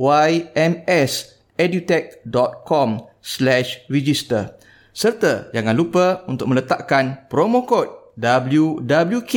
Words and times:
ymsedutech.com 0.00 2.88
slash 3.20 3.84
register. 3.92 4.56
Serta 4.96 5.52
jangan 5.52 5.76
lupa 5.76 6.24
untuk 6.26 6.48
meletakkan 6.48 7.28
promo 7.28 7.68
kod 7.68 8.16
WWK 8.16 9.34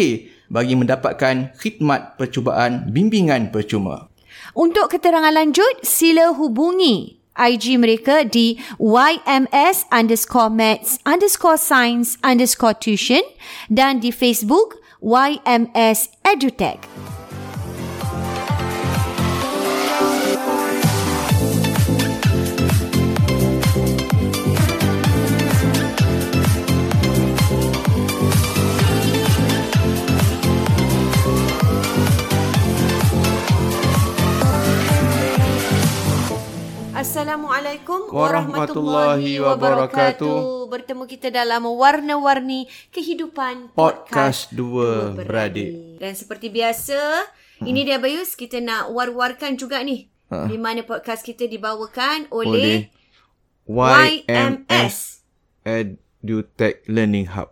bagi 0.49 0.75
mendapatkan 0.79 1.51
khidmat 1.59 2.15
percubaan 2.15 2.87
bimbingan 2.89 3.51
percuma. 3.51 4.07
Untuk 4.57 4.89
keterangan 4.89 5.33
lanjut, 5.33 5.85
sila 5.85 6.33
hubungi 6.33 7.21
IG 7.33 7.81
mereka 7.81 8.21
di 8.21 8.61
YMS 8.77 9.89
underscore 9.89 10.53
maths 10.53 11.01
underscore 11.05 11.57
science 11.57 12.21
underscore 12.21 12.77
tuition 12.77 13.25
dan 13.73 13.97
di 13.97 14.13
Facebook 14.13 14.77
YMS 15.01 16.13
Edutech. 16.21 16.85
Assalamualaikum 37.03 38.15
Warahmatullahi 38.15 39.35
wabarakatuh. 39.35 40.71
Bertemu 40.71 41.03
kita 41.03 41.27
dalam 41.35 41.67
Warna-Warni 41.67 42.71
Kehidupan 42.95 43.75
Podcast 43.75 44.55
Dua 44.55 45.11
dua 45.11 45.19
beradik. 45.19 45.99
Dan 45.99 46.15
seperti 46.15 46.47
biasa, 46.47 47.27
ini 47.67 47.83
dia 47.83 47.99
Bayus, 47.99 48.39
kita 48.39 48.63
nak 48.63 48.95
war-warkan 48.95 49.59
juga 49.59 49.83
ni. 49.83 50.07
Ha. 50.31 50.47
Di 50.47 50.55
mana 50.55 50.87
podcast 50.87 51.27
kita 51.27 51.43
dibawakan 51.43 52.31
Oleh 52.31 52.87
oleh 53.67 54.23
YMS 54.23 55.27
EduTech 55.67 56.87
Learning 56.87 57.27
Hub. 57.35 57.51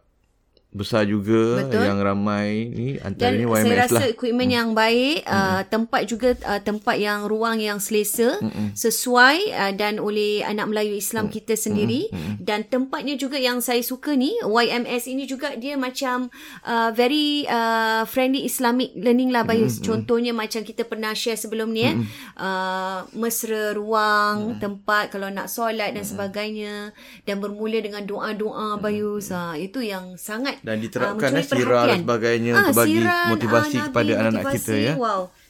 besar 0.71 1.03
juga 1.03 1.67
Betul. 1.67 1.83
yang 1.83 1.99
ramai 1.99 2.71
ni 2.71 2.87
antara 3.03 3.35
Dan 3.35 3.43
ni 3.43 3.45
saya 3.45 3.63
YMS 3.67 3.79
rasa 3.83 3.95
lah. 3.99 4.07
equipment 4.07 4.51
yang 4.55 4.69
baik, 4.71 5.27
uh, 5.27 5.61
tempat 5.67 6.01
juga 6.07 6.29
uh, 6.47 6.63
tempat 6.63 6.95
yang 6.95 7.27
ruang 7.27 7.59
yang 7.59 7.83
selesa, 7.83 8.39
sesuai 8.71 9.51
uh, 9.51 9.73
dan 9.75 9.99
oleh 9.99 10.47
anak 10.47 10.71
Melayu 10.71 10.95
Islam 10.95 11.27
kita 11.27 11.59
sendiri. 11.59 12.07
Dan 12.39 12.63
tempatnya 12.71 13.19
juga 13.19 13.35
yang 13.35 13.59
saya 13.59 13.83
suka 13.83 14.15
ni 14.15 14.31
YMS 14.39 15.11
ini 15.11 15.27
juga 15.27 15.59
dia 15.59 15.75
macam 15.75 16.31
uh, 16.63 16.89
very 16.95 17.43
uh, 17.51 18.07
friendly 18.07 18.47
Islamic 18.47 18.95
learning 18.95 19.35
lah 19.35 19.43
Bayus. 19.43 19.83
Contohnya 19.83 20.31
macam 20.31 20.63
kita 20.63 20.87
pernah 20.87 21.11
share 21.11 21.35
sebelum 21.35 21.75
ni 21.75 21.91
eh, 21.91 21.95
uh, 22.39 23.03
mesra 23.11 23.75
ruang, 23.75 24.55
tempat 24.63 25.11
kalau 25.11 25.27
nak 25.27 25.51
solat 25.51 25.91
dan 25.91 26.07
sebagainya. 26.07 26.95
Dan 27.27 27.43
bermula 27.43 27.83
dengan 27.83 28.07
doa-doa 28.07 28.79
Bayus. 28.79 29.35
Ha, 29.35 29.59
itu 29.59 29.83
yang 29.83 30.15
sangat 30.15 30.60
Dan 30.61 30.75
ah, 30.77 30.81
diterapkan 30.81 31.29
mencuri 31.33 31.41
eh, 31.41 31.47
sirah 31.49 31.83
dan 31.89 31.99
sebagainya 32.05 32.51
Ah, 32.53 32.59
untuk 32.61 32.75
bagi 32.77 32.99
motivasi 33.05 33.77
ah, 33.77 33.83
kepada 33.89 34.11
anak-anak 34.13 34.53
kita 34.53 34.73
ya. 34.77 34.93
Wow. 34.95 35.21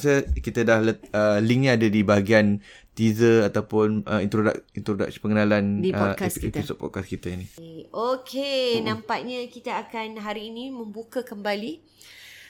saya 0.00 0.26
kita 0.26 0.64
dah 0.64 0.78
let, 0.82 0.98
uh, 1.14 1.38
linknya 1.38 1.78
ada 1.78 1.86
di 1.86 2.00
bahagian 2.02 2.58
teaser 2.98 3.46
ataupun 3.46 4.02
uh, 4.10 4.18
introduction 4.18 4.64
introduction 4.74 5.20
pengenalan 5.22 5.64
Di 5.84 5.94
uh, 5.94 6.18
podcast 6.18 6.36
kita. 6.42 6.58
podcast 6.74 7.08
kita 7.08 7.28
ini. 7.30 7.46
Okey, 7.94 8.82
nampaknya 8.82 9.46
kita 9.46 9.78
akan 9.86 10.18
hari 10.18 10.50
ini 10.50 10.74
membuka 10.74 11.22
kembali 11.22 11.78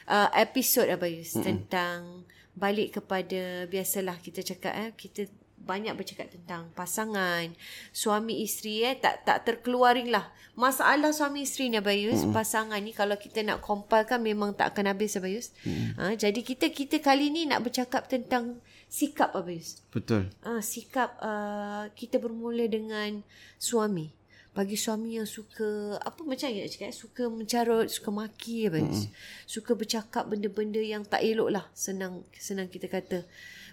uh, 0.08 0.32
episod 0.34 0.88
Abayus 0.88 1.36
mm 1.36 1.44
tentang 1.44 2.24
balik 2.58 2.98
kepada 2.98 3.70
biasalah 3.70 4.18
kita 4.18 4.42
cakap 4.42 4.74
eh 4.74 4.90
kita 4.98 5.30
banyak 5.64 5.94
bercakap 5.94 6.32
tentang 6.32 6.70
pasangan, 6.72 7.52
suami 7.90 8.40
isteri 8.42 8.86
eh 8.86 8.94
tak 8.96 9.26
tak 9.26 9.44
terkeluaring 9.44 10.08
lah. 10.08 10.30
Masalah 10.58 11.14
suami 11.14 11.46
isteri 11.46 11.70
ni 11.70 11.78
Abayus, 11.78 12.26
mm 12.26 12.34
pasangan 12.34 12.80
ni 12.82 12.90
kalau 12.90 13.14
kita 13.14 13.46
nak 13.46 13.62
compile 13.62 14.08
kan 14.08 14.18
memang 14.18 14.54
tak 14.54 14.74
akan 14.74 14.90
habis 14.90 15.14
Abayus. 15.18 15.54
mm 15.62 15.98
Ha, 15.98 16.14
jadi 16.18 16.40
kita 16.42 16.70
kita 16.70 16.98
kali 16.98 17.30
ni 17.30 17.46
nak 17.46 17.62
bercakap 17.66 18.06
tentang 18.08 18.58
sikap 18.88 19.36
Abayus. 19.36 19.84
Betul. 19.92 20.32
Ah, 20.42 20.64
sikap 20.64 21.14
uh, 21.20 21.92
kita 21.92 22.16
bermula 22.16 22.64
dengan 22.66 23.20
suami. 23.60 24.16
Bagi 24.56 24.74
suami 24.74 25.20
yang 25.20 25.28
suka 25.28 26.00
apa 26.02 26.18
macam 26.26 26.50
yang 26.50 26.66
nak 26.66 26.72
cakap 26.74 26.90
eh, 26.90 26.96
suka 26.96 27.22
mencarut, 27.30 27.86
suka 27.94 28.10
maki 28.10 28.66
apa 28.66 28.82
mm. 28.82 29.06
suka 29.46 29.78
bercakap 29.78 30.26
benda-benda 30.26 30.82
yang 30.82 31.06
tak 31.06 31.22
elok 31.22 31.54
lah 31.54 31.64
senang 31.78 32.26
senang 32.34 32.66
kita 32.66 32.90
kata. 32.90 33.22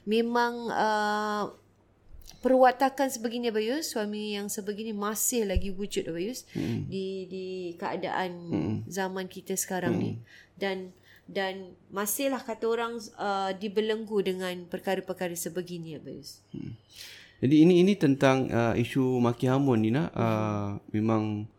Memang 0.05 0.69
uh, 0.69 1.49
perwatakan 2.45 3.09
sebegini 3.09 3.49
Abayus, 3.49 3.89
suami 3.89 4.37
yang 4.37 4.45
sebegini 4.45 4.93
masih 4.93 5.49
lagi 5.49 5.73
wujud 5.73 6.05
Abayus 6.05 6.45
mm. 6.53 6.85
di 6.85 7.25
di 7.25 7.45
keadaan 7.73 8.31
mm. 8.53 8.75
zaman 8.85 9.25
kita 9.25 9.57
sekarang 9.57 9.97
mm. 9.97 10.01
ni 10.05 10.11
dan 10.53 10.93
dan 11.25 11.73
masihlah 11.89 12.37
kata 12.45 12.69
orang 12.69 13.01
uh, 13.17 13.49
dibelenggu 13.57 14.21
dengan 14.21 14.53
perkara-perkara 14.69 15.33
sebegini 15.33 15.97
Abayus. 15.97 16.45
Jadi 17.41 17.65
ini 17.65 17.81
ini 17.81 17.97
tentang 17.97 18.45
uh, 18.53 18.77
isu 18.77 19.17
maki 19.17 19.49
hamun 19.49 19.81
ni 19.81 19.89
nak 19.89 20.13
uh, 20.13 20.77
memang 20.93 21.49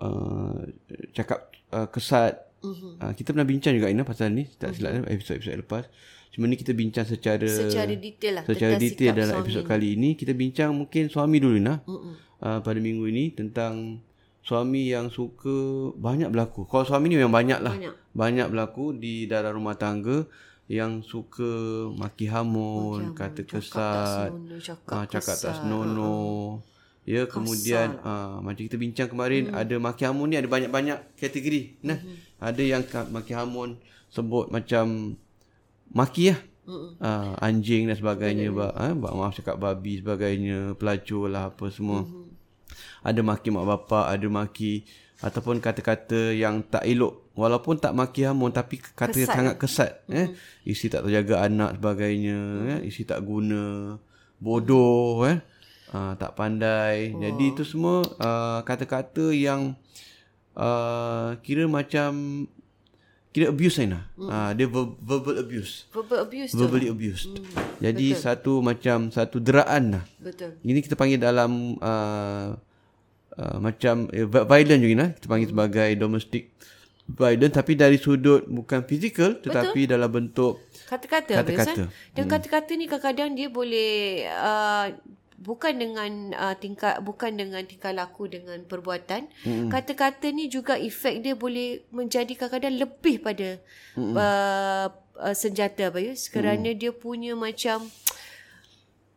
uh, 0.00 0.64
cakap 1.12 1.52
uh, 1.76 1.86
kesat. 1.92 2.49
Uh-huh. 2.60 3.00
Uh, 3.00 3.12
kita 3.16 3.32
pernah 3.32 3.48
bincang 3.48 3.72
juga 3.72 3.88
Ina 3.88 4.04
pasal 4.04 4.36
ni 4.36 4.44
tak 4.56 4.76
silap 4.76 5.00
uh-huh. 5.00 5.12
episod-episod 5.12 5.56
lepas. 5.60 5.84
Cuma 6.30 6.46
ni 6.46 6.54
kita 6.54 6.70
bincang 6.76 7.02
secara 7.02 7.42
Secara 7.42 7.90
detail 7.98 8.32
lah 8.38 8.44
secara 8.46 8.78
detail 8.78 9.12
dalam 9.18 9.42
episod 9.42 9.66
kali 9.66 9.98
ini 9.98 10.14
kita 10.14 10.30
bincang 10.30 10.70
mungkin 10.70 11.10
suami 11.10 11.42
dulu 11.42 11.58
nah. 11.58 11.82
Mm-mm. 11.82 12.14
Uh, 12.40 12.58
pada 12.62 12.78
minggu 12.80 13.04
ini 13.10 13.34
tentang 13.36 14.00
suami 14.40 14.88
yang 14.88 15.12
suka 15.12 15.90
banyak 15.98 16.32
berlaku. 16.32 16.64
Kalau 16.64 16.86
suami 16.86 17.12
ni 17.12 17.20
memang 17.20 17.34
banyak 17.34 17.60
lah. 17.60 17.74
Banyak. 17.76 17.94
Banyak 18.16 18.46
berlaku 18.50 18.96
di 18.96 19.28
dalam 19.28 19.58
rumah 19.58 19.76
tangga 19.76 20.24
yang 20.70 21.02
suka 21.02 21.50
maki 21.98 22.30
hamun, 22.30 23.10
Maki 23.10 23.10
hamun, 23.10 23.18
kata 23.18 23.40
cakap 23.42 23.50
tak 23.50 23.62
kesat, 23.66 24.30
senonoh, 24.30 24.60
cakap 24.62 24.94
ah, 24.94 25.04
cakap 25.10 25.34
tak 25.34 25.50
kesat, 25.50 25.54
senonoh. 25.58 26.46
Ya, 27.10 27.22
kemudian 27.26 27.98
ah, 28.06 28.38
macam 28.38 28.62
kita 28.62 28.78
bincang 28.78 29.10
kemarin 29.10 29.50
ada 29.50 29.74
maki 29.82 30.06
hamun 30.06 30.30
ni 30.30 30.38
ada 30.38 30.46
banyak-banyak 30.46 31.18
kategori. 31.18 31.82
Nah, 31.82 31.98
ada 32.38 32.62
yang 32.62 32.86
maki 33.10 33.34
hamun 33.34 33.82
sebut 34.06 34.46
macam 34.54 35.18
maki 35.90 36.30
lah. 36.30 36.40
uh, 37.02 37.34
anjing 37.42 37.90
dan 37.90 37.98
sebagainya 37.98 38.54
ba, 38.54 38.70
eh, 38.78 38.94
ba, 38.94 39.10
maaf 39.10 39.34
cakap 39.34 39.58
babi 39.58 39.98
sebagainya 39.98 40.78
pelacur 40.78 41.26
lah 41.26 41.50
apa 41.50 41.66
semua. 41.74 42.06
Ada 43.02 43.26
maki 43.26 43.50
mak 43.50 43.66
bapak 43.66 44.06
ada 44.06 44.26
maki 44.30 44.86
ataupun 45.18 45.58
kata-kata 45.58 46.30
yang 46.30 46.62
tak 46.62 46.86
elok. 46.86 47.34
Walaupun 47.34 47.82
tak 47.82 47.96
maki 47.96 48.22
hamun 48.22 48.54
tapi 48.54 48.78
kata 48.78 49.18
Kesat. 49.18 49.34
sangat 49.34 49.54
kesat 49.58 49.90
eh. 50.12 50.30
Isi 50.62 50.86
tak 50.86 51.08
terjaga 51.08 51.42
anak 51.48 51.80
sebagainya 51.80 52.38
eh. 52.76 52.78
Isi 52.86 53.02
tak 53.02 53.24
guna 53.26 53.96
bodoh 54.38 55.26
eh 55.26 55.42
uh, 55.92 56.14
tak 56.16 56.34
pandai 56.38 57.14
jadi 57.14 57.44
itu 57.54 57.62
semua 57.62 58.02
uh, 58.18 58.60
kata-kata 58.64 59.30
yang 59.34 59.74
uh, 60.56 61.36
kira 61.42 61.66
macam 61.70 62.44
kira 63.30 63.54
abuse 63.54 63.78
Aina. 63.78 64.10
Hmm. 64.18 64.26
Uh, 64.26 64.50
dia 64.58 64.66
ver- 64.66 64.96
verbal 64.98 65.36
abuse. 65.38 65.86
Verbal 65.94 66.18
abuse 66.26 66.50
tu. 66.50 66.58
Verbally 66.58 66.88
abused. 66.90 67.30
Jadi 67.78 68.06
satu 68.18 68.58
macam 68.58 69.14
satu 69.14 69.38
deraan 69.38 69.98
lah. 69.98 70.04
Betul. 70.18 70.58
Ini 70.66 70.82
kita 70.82 70.98
panggil 70.98 71.22
dalam 71.22 71.78
uh, 71.78 72.58
uh, 73.38 73.56
macam 73.62 74.10
uh, 74.10 74.26
violent 74.26 74.80
juga 74.82 74.94
nah. 74.98 75.10
Kita 75.14 75.26
panggil 75.30 75.48
sebagai 75.54 75.90
domestic 75.94 76.50
violence 77.10 77.54
tapi 77.58 77.74
dari 77.74 77.98
sudut 77.98 78.46
bukan 78.46 78.86
fizikal 78.86 79.38
tetapi 79.42 79.86
Betul. 79.86 79.92
dalam 79.98 80.10
bentuk 80.10 80.54
Kata-kata. 80.90 81.38
Kata-kata. 81.38 81.70
Kata-kata. 81.70 82.14
Dan 82.18 82.24
kata-kata 82.26 82.70
ni 82.74 82.90
kadang-kadang 82.90 83.30
dia 83.38 83.46
boleh 83.46 83.90
uh, 84.26 84.90
bukan 85.40 85.72
dengan 85.80 86.36
uh, 86.36 86.52
tingkah 86.52 87.00
bukan 87.00 87.32
dengan 87.32 87.64
tingkah 87.64 87.96
laku 87.96 88.28
dengan 88.28 88.60
perbuatan. 88.68 89.32
Mm-hmm. 89.42 89.68
Kata-kata 89.72 90.28
ni 90.30 90.52
juga 90.52 90.76
efek 90.76 91.24
dia 91.24 91.32
boleh 91.32 91.80
menjadi 91.88 92.28
kadang-kadang 92.36 92.76
lebih 92.76 93.24
pada 93.24 93.56
mm-hmm. 93.96 94.14
uh, 94.14 94.86
uh, 95.16 95.34
senjata 95.34 95.88
Bayus 95.88 96.28
kerana 96.28 96.76
mm. 96.76 96.76
dia 96.76 96.92
punya 96.92 97.32
macam 97.32 97.88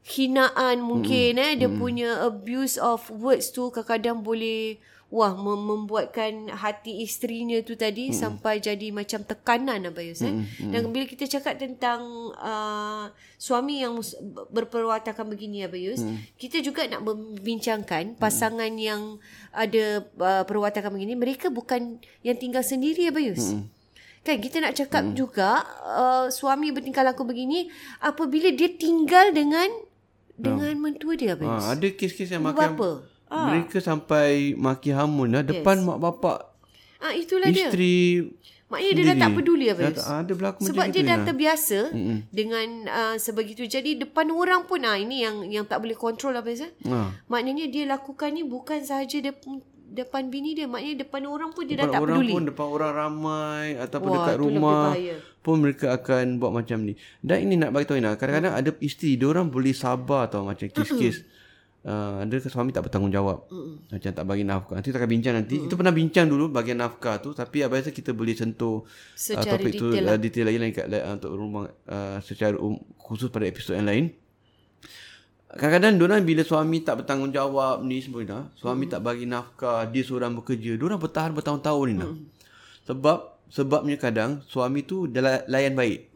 hinaan 0.04 0.84
mungkin 0.84 1.40
mm. 1.40 1.44
eh 1.44 1.52
dia 1.60 1.70
mm. 1.72 1.80
punya 1.80 2.10
abuse 2.24 2.80
of 2.80 3.08
words 3.12 3.52
tu 3.52 3.72
kadang-kadang 3.72 4.24
boleh 4.24 4.80
wah 5.14 5.38
mem- 5.38 5.62
membuatkan 5.70 6.50
hati 6.50 7.06
isterinya 7.06 7.62
tu 7.62 7.78
tadi 7.78 8.10
mm. 8.10 8.18
sampai 8.18 8.58
jadi 8.58 8.90
macam 8.90 9.22
tekanan 9.22 9.86
Abayus 9.86 10.26
eh. 10.26 10.34
Mm. 10.34 10.74
Dan 10.74 10.90
bila 10.90 11.06
kita 11.06 11.30
cakap 11.30 11.62
tentang 11.62 12.02
uh, 12.34 13.14
suami 13.38 13.86
yang 13.86 14.02
berperwatakan 14.50 15.30
begini 15.30 15.70
Abayus, 15.70 16.02
mm. 16.02 16.34
kita 16.42 16.66
juga 16.66 16.90
nak 16.90 17.06
membincangkan 17.06 18.18
pasangan 18.18 18.74
mm. 18.74 18.82
yang 18.82 19.22
ada 19.54 20.02
uh, 20.18 20.44
perwatakan 20.50 20.90
begini, 20.90 21.14
mereka 21.14 21.54
bukan 21.54 22.02
yang 22.26 22.38
tinggal 22.42 22.66
sendiri 22.66 23.14
Abayus. 23.14 23.54
Mm. 23.54 23.70
Kan 24.24 24.40
kita 24.40 24.64
nak 24.64 24.72
cakap 24.80 25.04
hmm. 25.04 25.20
juga 25.20 25.68
uh, 25.84 26.32
suami 26.32 26.72
bertingkah 26.72 27.04
laku 27.04 27.28
begini 27.28 27.68
apabila 28.00 28.56
dia 28.56 28.72
tinggal 28.72 29.36
dengan 29.36 29.68
dengan 30.40 30.72
mentua 30.80 31.20
dia 31.20 31.36
Abayus. 31.36 31.60
ha, 31.60 31.76
ada 31.76 31.88
kes-kes 31.92 32.32
yang 32.32 32.48
makan. 32.48 33.12
Ah. 33.34 33.50
mereka 33.50 33.82
sampai 33.82 34.54
maki 34.54 34.94
hamun 34.94 35.34
lah 35.34 35.42
depan 35.42 35.82
mak 35.82 35.98
bapak 35.98 36.54
Ah 37.04 37.12
itulah 37.12 37.52
dia. 37.52 37.68
isteri 37.68 38.32
Maknanya 38.72 38.94
dia 38.96 39.06
dah 39.06 39.18
tak 39.22 39.32
peduli 39.38 39.66
apa. 39.70 39.82
Dah 39.86 39.94
tak- 39.94 40.10
ada 40.26 40.32
berlaku 40.34 40.60
Sebab 40.66 40.86
macam 40.88 40.94
dia 40.98 41.04
dah 41.04 41.18
Ina. 41.20 41.26
terbiasa 41.30 41.80
mm 41.94 42.18
dengan 42.34 42.68
uh, 42.90 43.16
sebegitu. 43.22 43.64
Jadi 43.70 44.02
depan 44.02 44.34
orang 44.34 44.66
pun 44.66 44.82
ah 44.82 44.98
ini 44.98 45.22
yang 45.22 45.46
yang 45.46 45.66
tak 45.68 45.84
boleh 45.84 45.94
kontrol 45.94 46.34
apa 46.34 46.50
ha. 46.90 47.14
Maknanya 47.30 47.70
dia 47.70 47.86
lakukan 47.86 48.34
ni 48.34 48.42
bukan 48.42 48.82
sahaja 48.82 49.20
dep- 49.22 49.46
depan 49.94 50.26
bini 50.26 50.58
dia, 50.58 50.66
maknanya 50.66 51.06
depan 51.06 51.22
orang 51.30 51.54
pun 51.54 51.70
dia 51.70 51.78
depan 51.78 51.86
dah 51.86 51.94
tak 51.94 52.02
orang 52.02 52.18
peduli. 52.18 52.34
pun 52.34 52.44
depan 52.50 52.66
orang 52.66 52.94
ramai 52.98 53.66
ataupun 53.78 54.10
Wah, 54.10 54.18
dekat 54.26 54.38
rumah 54.42 54.86
pun 55.46 55.56
mereka 55.62 55.86
akan 55.94 56.42
buat 56.42 56.50
macam 56.50 56.82
ni 56.82 56.98
dan 57.22 57.46
ini 57.46 57.62
nak 57.62 57.78
bagi 57.78 57.86
tahu 57.86 58.02
Ina 58.02 58.18
kadang-kadang 58.18 58.58
ada 58.58 58.74
isteri 58.82 59.22
dia 59.22 59.30
orang 59.30 59.54
boleh 59.54 59.70
sabar 59.70 60.34
tau 60.34 60.50
macam 60.50 60.66
kes-kes 60.66 61.22
Uh, 61.84 62.24
ada 62.24 62.40
ke 62.40 62.48
suami 62.48 62.72
tak 62.72 62.88
bertanggungjawab? 62.88 63.52
Mm 63.52 63.92
macam 63.92 64.12
tak 64.16 64.24
bagi 64.24 64.44
nafkah. 64.48 64.74
Nanti 64.80 64.88
kita 64.88 65.04
akan 65.04 65.12
bincang 65.12 65.36
nanti. 65.36 65.56
Mm 65.60 65.68
itu 65.68 65.76
pernah 65.76 65.92
bincang 65.92 66.26
dulu 66.32 66.46
bagian 66.48 66.80
nafkah 66.80 67.20
tu 67.20 67.36
tapi 67.36 67.60
apa 67.60 67.76
biasa 67.76 67.92
kita 67.92 68.16
boleh 68.16 68.32
sentuh 68.40 68.88
uh, 68.88 69.44
topik 69.44 69.76
tu 69.76 69.92
detail 69.92 70.04
lah. 70.08 70.16
uh, 70.16 70.20
detail 70.20 70.46
lagi 70.48 70.60
lain 70.64 70.72
kat, 70.72 70.88
uh, 70.88 71.12
untuk 71.20 71.32
rumah 71.36 71.68
uh, 71.92 72.24
secara 72.24 72.56
um, 72.56 72.80
khusus 72.96 73.28
pada 73.28 73.44
episod 73.52 73.76
yang 73.76 73.84
lain. 73.92 74.16
Kadang-kadang 75.54 76.02
diorang 76.02 76.24
bila 76.26 76.42
suami 76.42 76.82
tak 76.82 77.04
bertanggungjawab 77.04 77.86
ni 77.86 78.02
semua 78.02 78.26
Ina, 78.26 78.40
suami 78.58 78.90
tak 78.90 79.06
bagi 79.06 79.30
nafkah, 79.30 79.86
dia 79.86 80.02
seorang 80.02 80.34
bekerja, 80.34 80.80
diorang 80.80 80.98
bertahan 80.98 81.30
bertahun-tahun 81.30 81.88
ni. 81.94 82.08
Sebab 82.90 83.18
sebabnya 83.54 84.02
kadang 84.02 84.42
suami 84.50 84.82
tu 84.82 85.06
la- 85.14 85.46
layan 85.46 85.78
baik. 85.78 86.10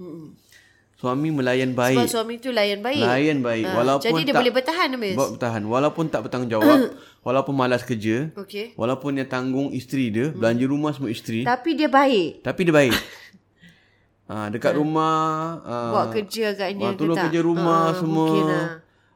Suami 0.98 1.30
melayan 1.30 1.72
Sebab 1.72 1.94
baik. 1.94 2.10
suami 2.10 2.34
tu 2.38 2.50
layan 2.50 2.82
baik. 2.82 2.98
Layan 3.00 3.40
baik 3.40 3.64
Ah, 3.64 3.74
walaupun 3.78 4.02
Jadi 4.04 4.22
dia 4.24 4.34
tak 4.34 4.42
boleh 4.42 4.56
bertahan 4.56 4.90
Abayus. 4.92 5.14
buat 5.14 5.30
bertahan 5.32 5.62
walaupun 5.64 6.04
tak 6.08 6.22
bertanggungjawab, 6.26 6.80
walaupun 7.28 7.54
malas 7.54 7.82
kerja, 7.82 8.34
Okey. 8.34 8.74
walaupun 8.74 9.14
yang 9.16 9.28
tanggung 9.28 9.70
isteri 9.70 10.10
dia, 10.10 10.30
belanja 10.30 10.66
rumah 10.66 10.92
semua 10.92 11.10
isteri, 11.10 11.42
Tapi 11.44 11.70
dia 11.72 11.86
baik. 11.88 12.42
tapi 12.42 12.62
dia 12.64 12.74
baik. 12.74 12.94
Ah 14.28 14.52
dekat 14.52 14.76
rumah 14.76 15.16
ah, 15.64 15.92
Buat 15.94 16.08
kerja 16.12 16.52
agaknya 16.52 16.84
ah, 16.84 16.92
ke 16.92 17.00
tolong 17.00 17.16
tak? 17.16 17.24
kerja 17.24 17.40
rumah 17.42 17.80
Ah, 17.80 17.96
semua. 17.96 18.26
Mungkin. 18.26 18.46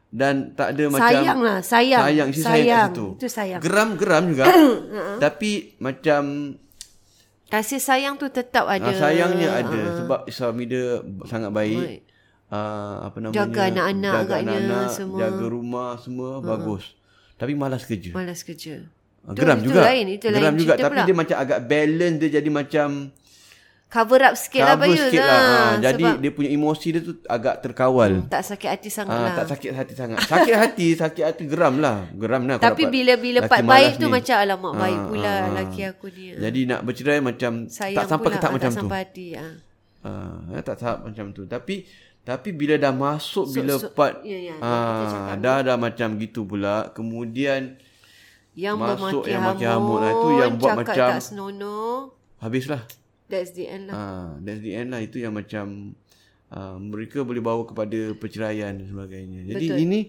Dan 0.07 0.33
tak 0.53 0.67
ada 0.71 0.83
macam 0.87 1.03
Sayang 1.03 1.39
lah, 1.41 1.57
sayang. 1.61 2.01
sayang, 2.01 2.29
sayang, 2.29 2.47
Sayang. 2.47 2.67
kat 2.69 2.91
situ. 2.91 3.07
Itu 3.11 3.27
sayang. 3.27 3.59
Geram-geram 3.59 4.23
juga. 4.27 4.43
tapi 5.23 5.51
macam 5.77 6.21
Kasih 7.51 7.83
sayang 7.83 8.15
tu 8.15 8.31
tetap 8.31 8.63
ada. 8.63 8.87
ah, 8.87 8.95
sayangnya 8.95 9.49
ada 9.51 9.81
sebab 9.99 10.19
suami 10.31 10.63
dia 10.65 11.03
sangat 11.27 11.51
baik. 11.51 12.07
Ah, 12.47 13.07
apa 13.07 13.19
namanya? 13.19 13.43
Jaga 13.43 13.61
anak-anak 13.67 14.11
jaga 14.11 14.23
agaknya 14.23 14.57
anak-anak, 14.59 14.89
semua. 14.91 15.19
jaga 15.19 15.45
rumah 15.47 15.89
semua 15.99 16.31
bagus. 16.39 16.83
Tapi 17.35 17.51
malas 17.55 17.83
kerja. 17.83 18.11
Malas 18.11 18.43
kerja. 18.43 18.87
Ah, 19.21 19.35
Geram 19.35 19.59
itu 19.59 19.69
juga. 19.69 19.81
lain, 19.85 20.05
itu 20.09 20.25
lain 20.27 20.41
Geram 20.41 20.55
juga 20.55 20.73
cerita 20.73 20.83
tapi 20.83 20.95
pula. 20.95 21.05
dia 21.05 21.15
macam 21.15 21.37
agak 21.37 21.59
balance 21.67 22.17
dia 22.17 22.29
jadi 22.39 22.49
macam 22.49 22.87
Cover 23.91 24.23
up 24.23 24.39
sikit 24.39 24.63
lah 24.63 24.79
cover 24.79 24.95
sikit 24.95 25.19
lah. 25.19 25.35
Ah, 25.35 25.71
jadi 25.75 25.99
sebab 26.07 26.23
dia 26.23 26.31
punya 26.31 26.49
emosi 26.49 26.87
dia 26.89 27.01
tu 27.03 27.19
agak 27.27 27.59
terkawal. 27.59 28.23
tak 28.25 28.47
sakit 28.47 28.69
hati 28.71 28.87
sangat 28.87 29.11
Ah, 29.11 29.19
lah. 29.21 29.33
tak 29.35 29.47
sakit 29.51 29.71
hati 29.75 29.93
sangat. 29.93 30.17
Sakit 30.23 30.55
hati, 30.55 30.87
sakit 30.95 31.23
hati 31.27 31.43
geram 31.43 31.75
lah. 31.75 32.07
Geram 32.15 32.47
lah. 32.47 32.55
Tapi 32.55 32.87
dapat 32.87 32.95
bila 32.95 33.13
bila 33.19 33.39
laki 33.43 33.51
part 33.51 33.61
baik 33.67 33.93
tu 33.99 34.07
ni. 34.07 34.13
macam 34.15 34.35
alamak 34.39 34.73
baik 34.79 34.95
Ah, 34.95 35.05
pula 35.05 35.27
ah. 35.27 35.43
laki 35.51 35.81
aku 35.83 36.07
ni. 36.07 36.25
Jadi 36.39 36.59
nak 36.63 36.79
bercerai 36.81 37.19
macam 37.19 37.51
Sayang 37.67 37.97
tak 37.97 38.05
sampai 38.07 38.23
pula, 38.23 38.31
ke 38.31 38.39
tak 38.39 38.47
ah, 38.47 38.53
macam 38.55 38.63
tak 38.63 38.71
tu. 38.71 38.79
sampai 38.79 38.99
hati. 39.03 39.27
Ah. 39.35 39.53
Ah, 40.01 40.61
tak 40.63 40.75
tahap 40.79 40.97
macam 41.03 41.25
tu. 41.29 41.43
Tapi 41.45 41.75
tapi 42.21 42.49
bila 42.53 42.75
dah 42.77 42.93
masuk 42.93 43.43
So- 43.43 43.51
bila 43.51 43.73
so- 43.75 43.91
part 43.91 44.23
ya, 44.23 44.39
ya, 44.39 44.55
cakap 44.55 45.35
dah 45.37 45.57
dah 45.67 45.75
macam 45.75 46.15
gitu 46.15 46.47
pula. 46.47 46.95
Kemudian 46.95 47.75
Yang 48.53 48.75
Masuk 48.77 49.23
yang 49.25 49.41
hamun, 49.41 49.55
maki 49.55 49.65
hamun 49.65 49.97
lah. 49.97 50.11
Itu 50.13 50.27
yang 50.37 50.51
buat 50.55 50.71
cakap 50.71 50.87
macam- 50.87 51.11
tak 51.11 51.23
senono. 51.23 51.79
habislah. 52.37 52.83
That's 53.31 53.55
the 53.55 53.65
end 53.71 53.87
lah. 53.87 53.95
Ah, 53.95 54.27
that's 54.43 54.59
the 54.59 54.75
end 54.75 54.91
lah 54.91 54.99
itu 54.99 55.23
yang 55.23 55.31
macam 55.31 55.95
ah, 56.51 56.75
mereka 56.75 57.23
boleh 57.23 57.39
bawa 57.39 57.63
kepada 57.63 58.11
perceraian 58.19 58.75
dan 58.75 58.85
sebagainya. 58.91 59.47
Jadi 59.47 59.65
Betul. 59.71 59.79
ini 59.87 59.99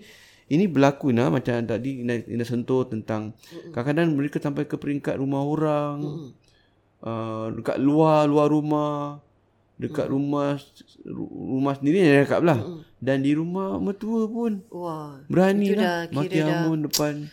ini 0.51 0.65
berlaku 0.67 1.15
nah 1.15 1.31
macam 1.31 1.55
tadi 1.65 2.03
Ina, 2.03 2.27
Ina 2.27 2.43
sentuh 2.43 2.85
tentang 2.85 3.33
kadang-kadang 3.71 4.13
mereka 4.13 4.43
sampai 4.43 4.67
ke 4.67 4.75
peringkat 4.75 5.17
rumah 5.17 5.47
orang. 5.47 6.29
Uh, 7.03 7.51
dekat 7.59 7.83
luar 7.83 8.31
luar 8.31 8.47
rumah 8.47 9.19
dekat 9.75 10.07
rumah 10.07 10.55
ru- 11.03 11.59
rumah 11.59 11.75
sendiri 11.75 11.99
yang 11.99 12.23
cakap 12.23 12.47
lah 12.47 12.59
dan 13.03 13.27
di 13.27 13.35
rumah 13.35 13.83
mertua 13.83 14.31
pun 14.31 14.63
Wah. 14.71 15.19
berani 15.27 15.75
itu 15.75 15.83
lah 15.83 16.07
dah 16.07 16.15
maki 16.15 16.31
kira 16.31 16.47
dah, 16.47 16.55
hamun 16.63 16.87
depan 16.87 17.27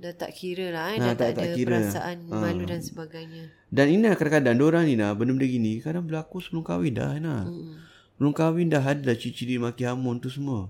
dah 0.00 0.12
tak 0.12 0.32
kira 0.32 0.66
lah. 0.70 0.84
Eh. 0.88 0.96
Ah, 0.96 1.12
dah 1.12 1.12
tak- 1.12 1.18
tak, 1.18 1.30
tak 1.30 1.44
ada 1.44 1.54
kira. 1.54 1.70
perasaan 1.76 2.16
Ah. 2.26 2.40
malu 2.40 2.64
dan 2.64 2.80
sebagainya. 2.80 3.44
dan 3.68 3.86
ini 3.86 4.02
lah 4.02 4.16
kadang-kadang 4.16 4.56
diorang 4.56 4.84
ni 4.84 4.94
nah 4.94 5.12
benda-benda 5.12 5.46
gini 5.46 5.78
kadang 5.78 6.02
berlaku 6.02 6.40
sebelum 6.40 6.64
kahwin 6.64 6.90
dah 6.92 7.14
nah 7.16 7.44
Mm. 7.44 7.76
Belum 8.16 8.32
kahwin 8.32 8.66
dah 8.66 8.82
ada 8.82 9.12
ciri-ciri 9.12 9.56
maki 9.56 9.80
hamun 9.82 10.16
tu 10.16 10.28
semua. 10.28 10.68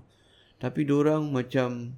Tapi 0.55 0.83
diorang 0.83 1.27
macam 1.27 1.91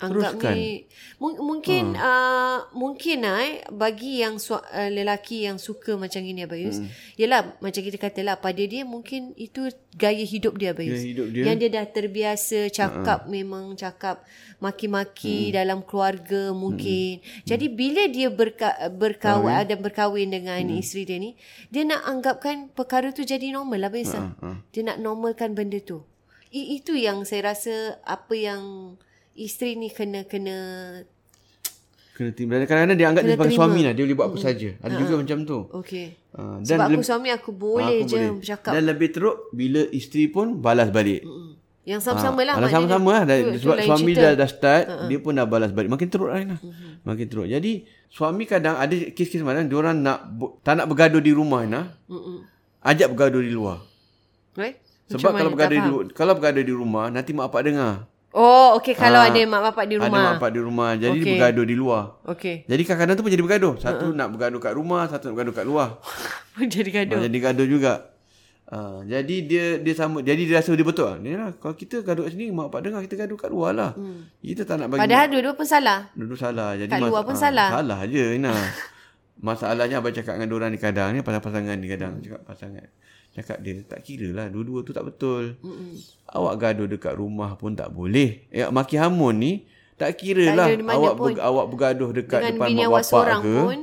Anggap 0.00 0.32
teruskan. 0.34 0.54
ni 0.54 0.70
mung- 1.16 1.36
mungkin 1.38 1.92
Ha. 1.92 2.00
uh, 2.02 2.58
mungkin 2.72 3.20
lah 3.20 3.36
eh 3.42 3.60
bagi 3.68 4.18
yang 4.18 4.36
su- 4.36 4.56
uh, 4.56 4.88
lelaki 4.88 5.44
yang 5.44 5.56
suka 5.56 5.94
macam 5.94 6.20
ini 6.20 6.42
Abayus. 6.42 6.80
Hmm. 6.80 6.88
Yalah 7.14 7.54
macam 7.58 7.78
kita 7.78 7.96
katalah 7.96 8.36
pada 8.36 8.58
dia 8.58 8.80
mungkin 8.82 9.36
itu 9.36 9.68
gaya 9.92 10.22
hidup 10.22 10.56
dia 10.56 10.72
Abayus. 10.72 10.96
Gaya 10.96 11.04
hidup 11.06 11.26
dia. 11.28 11.42
Yang 11.44 11.56
dia 11.58 11.70
dah 11.70 11.86
terbiasa 11.86 12.58
cakap 12.68 13.18
memang 13.26 13.72
cakap 13.74 14.24
maki-maki 14.58 15.48
Hmm. 15.48 15.54
dalam 15.54 15.78
keluarga 15.80 16.52
mungkin. 16.52 17.18
Jadi 17.42 17.66
bila 17.68 18.06
dia 18.06 18.28
berka- 18.30 18.76
berkawan 18.88 19.64
dan 19.64 19.78
berkahwin 19.78 20.30
dengan 20.30 20.60
Hmm. 20.62 20.76
isteri 20.76 21.04
dia 21.04 21.16
ni, 21.16 21.36
dia 21.68 21.82
nak 21.82 22.04
anggapkan 22.04 22.68
perkara 22.70 23.10
tu 23.10 23.20
jadi 23.22 23.50
normal 23.50 23.84
Abayus. 23.84 24.12
Ha, 24.12 24.32
Uh, 24.38 24.56
Dia 24.70 24.86
nak 24.86 24.98
normalkan 24.98 25.52
benda 25.52 25.76
tu. 25.78 26.04
I- 26.48 26.76
itu 26.76 26.94
yang 26.94 27.22
saya 27.22 27.50
rasa 27.50 27.74
apa 28.02 28.32
yang 28.32 28.62
isteri 29.40 29.74
ni 29.74 29.88
kena 29.88 30.22
kena 30.22 30.56
Kena 32.12 32.30
terima. 32.30 32.52
Dan 32.54 32.68
kadang-kadang 32.68 32.98
dia 33.00 33.06
anggap 33.08 33.24
dia 33.24 33.32
sebagai 33.32 33.48
terima. 33.48 33.64
suami 33.64 33.80
lah. 33.80 33.92
Dia 33.92 34.02
boleh 34.04 34.12
buat 34.14 34.28
apa 34.28 34.38
saja. 34.38 34.68
Ada 34.76 34.92
juga 34.94 35.14
macam 35.16 35.38
tu. 35.42 35.58
Okey. 35.72 36.06
Ah, 36.30 36.56
Sebab 36.60 36.84
aku 36.84 36.92
leb- 36.94 37.08
suami 37.08 37.28
aku 37.30 37.50
boleh 37.50 37.96
aku 37.96 38.06
je 38.06 38.14
boleh. 38.14 38.30
bercakap. 38.36 38.70
Dan 38.70 38.82
lebih 38.84 39.08
teruk 39.08 39.36
bila 39.50 39.82
isteri 39.90 40.28
pun 40.28 40.46
balas 40.54 40.88
balik. 40.90 41.24
Mm. 41.24 41.50
Yang 41.82 42.00
sama-sama 42.04 42.40
lah. 42.44 42.52
Ah, 42.52 42.56
maknanya. 42.60 42.76
sama-sama 42.76 43.08
lah. 43.10 43.22
Dah, 43.24 43.34
Tu- 43.34 43.48
tu 43.48 43.58
sebab 43.58 43.76
lain 43.78 43.88
suami 43.88 44.12
cerita. 44.12 44.20
dah, 44.20 44.32
dah 44.36 44.48
start, 44.48 44.84
dia 45.08 45.18
pun 45.18 45.32
dah 45.32 45.46
balas 45.48 45.70
balik. 45.72 45.88
Makin 45.88 46.08
teruk 46.08 46.28
lah. 46.28 46.38
Ina. 46.38 46.56
Makin 47.00 47.26
teruk. 47.26 47.46
Jadi, 47.48 47.72
suami 48.06 48.44
kadang 48.44 48.76
ada 48.76 48.92
kes-kes 49.08 49.40
mana 49.40 49.64
diorang 49.64 49.96
nak 49.96 50.28
bu- 50.28 50.60
tak 50.60 50.76
nak 50.76 50.86
bergaduh 50.86 51.24
di 51.24 51.32
rumah. 51.32 51.64
Ina. 51.64 51.88
Mm-mm. 52.04 52.44
Ajak 52.84 53.08
bergaduh 53.10 53.40
di 53.40 53.48
luar. 53.48 53.80
Right? 54.54 54.76
Sebab 55.08 55.24
Macam 55.24 55.32
kalau 55.34 55.50
bergaduh 55.50 55.78
di, 55.80 55.90
kalau 56.12 56.32
bergaduh 56.36 56.62
di 56.62 56.74
rumah, 56.74 57.08
nanti 57.08 57.32
mak 57.32 57.48
bapak 57.48 57.64
dengar. 57.64 58.09
Oh, 58.30 58.78
okey. 58.78 58.94
Kalau 58.94 59.18
Ah, 59.18 59.26
ada 59.26 59.40
mak 59.42 59.60
bapak 59.70 59.84
di 59.84 59.94
Ada 59.94 60.06
rumah. 60.06 60.22
mak 60.22 60.32
bapak 60.38 60.50
di 60.54 60.60
rumah. 60.62 60.90
Jadi 60.94 61.18
dia 61.18 61.26
bergaduh 61.34 61.66
di 61.66 61.74
luar. 61.74 62.02
Okey. 62.24 62.62
Jadi 62.64 62.82
kadang-kadang 62.86 63.14
tu 63.18 63.22
pun 63.22 63.30
jadi 63.30 63.42
bergaduh. 63.42 63.74
Satu 63.76 64.06
nak 64.14 64.28
bergaduh 64.30 64.60
kat 64.60 64.72
rumah, 64.72 65.02
satu 65.04 65.22
nak 65.26 65.34
bergaduh 65.34 65.54
kat 65.54 65.66
luar. 65.66 65.88
Jadi 66.74 66.90
gaduh. 66.90 67.18
Jadi 67.20 67.38
gaduh 67.38 67.66
juga. 67.66 67.94
Ah, 68.70 69.02
jadi 69.02 69.36
dia 69.42 69.64
dia 69.82 69.94
sama 69.98 70.22
jadi 70.22 70.46
dia 70.46 70.62
rasa 70.62 70.70
dia 70.70 70.86
betul. 70.86 71.10
Dia 71.18 71.34
lah, 71.34 71.50
kalau 71.58 71.74
kita 71.74 72.06
gaduh 72.06 72.22
kat 72.22 72.38
sini 72.38 72.54
mak 72.54 72.70
bapak 72.70 72.86
dengar 72.86 73.02
kita 73.02 73.18
gaduh 73.18 73.34
kat 73.34 73.50
luar 73.50 73.74
lah. 73.74 73.90
Hmm. 73.98 74.30
Kita 74.38 74.62
tak 74.62 74.78
nak 74.78 74.94
bagi 74.94 75.02
Padahal 75.02 75.26
dua-dua 75.26 75.58
pun 75.58 75.66
salah. 75.66 76.06
duduk 76.14 76.38
salah. 76.38 76.78
Jadi 76.78 76.86
Kat 76.86 77.02
luar 77.02 77.26
pun 77.26 77.34
ah, 77.34 77.40
salah. 77.40 77.68
Salah 77.74 78.00
je 78.06 78.38
Ina. 78.38 78.54
Masalahnya 79.40 79.98
abang 79.98 80.14
cakap 80.14 80.38
dengan 80.38 80.54
orang 80.54 80.70
ni 80.70 80.78
kadang 80.78 81.10
ni 81.10 81.24
pasal 81.24 81.42
pasangan 81.42 81.74
ni 81.74 81.88
kadang 81.88 82.22
cakap 82.22 82.46
pasangan. 82.46 82.86
Cakap 83.30 83.58
dia 83.60 83.78
tak 83.82 84.02
kira 84.02 84.28
lah 84.28 84.46
dua-dua 84.46 84.82
tu 84.82 84.90
tak 84.90 85.06
betul. 85.06 85.54
Mm-mm. 85.60 85.94
Awak 86.26 86.54
gaduh 86.56 86.88
dekat 86.88 87.14
rumah 87.14 87.54
pun 87.54 87.72
tak 87.72 87.88
boleh. 87.88 88.42
Eh, 88.48 88.66
maki 88.66 88.96
hamun 88.96 89.34
ni 89.34 89.52
tak 89.94 90.16
kira 90.16 90.48
Tak 90.48 90.56
lah 90.56 90.66
awak 90.90 91.14
ber, 91.14 91.30
awak 91.38 91.66
bergaduh 91.68 92.10
dekat 92.10 92.40
Dengan 92.42 92.52
depan 92.56 92.68
mak 92.72 92.90
bapak 92.90 93.38
ke. 93.38 93.54
pun. 93.60 93.80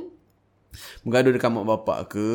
Bergaduh 1.00 1.32
dekat 1.32 1.50
mak 1.50 1.66
bapak 1.66 1.98
ke 2.08 2.28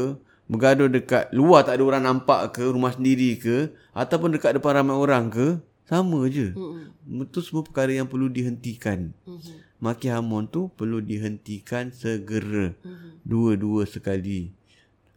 Bergaduh 0.46 0.90
dekat 0.90 1.26
luar 1.32 1.62
tak 1.62 1.78
ada 1.78 1.84
orang 1.86 2.04
nampak 2.04 2.52
ke 2.52 2.64
Rumah 2.66 2.92
sendiri 2.92 3.38
ke 3.38 3.58
Ataupun 3.92 4.34
dekat 4.34 4.56
depan 4.56 4.76
ramai 4.76 4.94
orang 4.94 5.28
ke 5.28 5.60
Sama 5.84 6.26
je 6.28 6.52
Mm-mm. 6.52 6.90
Itu 7.24 7.40
semua 7.40 7.62
perkara 7.62 7.92
yang 7.92 8.06
perlu 8.06 8.28
dihentikan 8.28 9.14
Mhm. 9.24 9.54
Maki 9.78 10.08
hamun 10.08 10.48
tu 10.48 10.72
perlu 10.72 10.98
dihentikan 10.98 11.92
segera 11.92 12.72
Mhm. 12.80 13.20
Dua-dua 13.22 13.84
sekali 13.86 14.56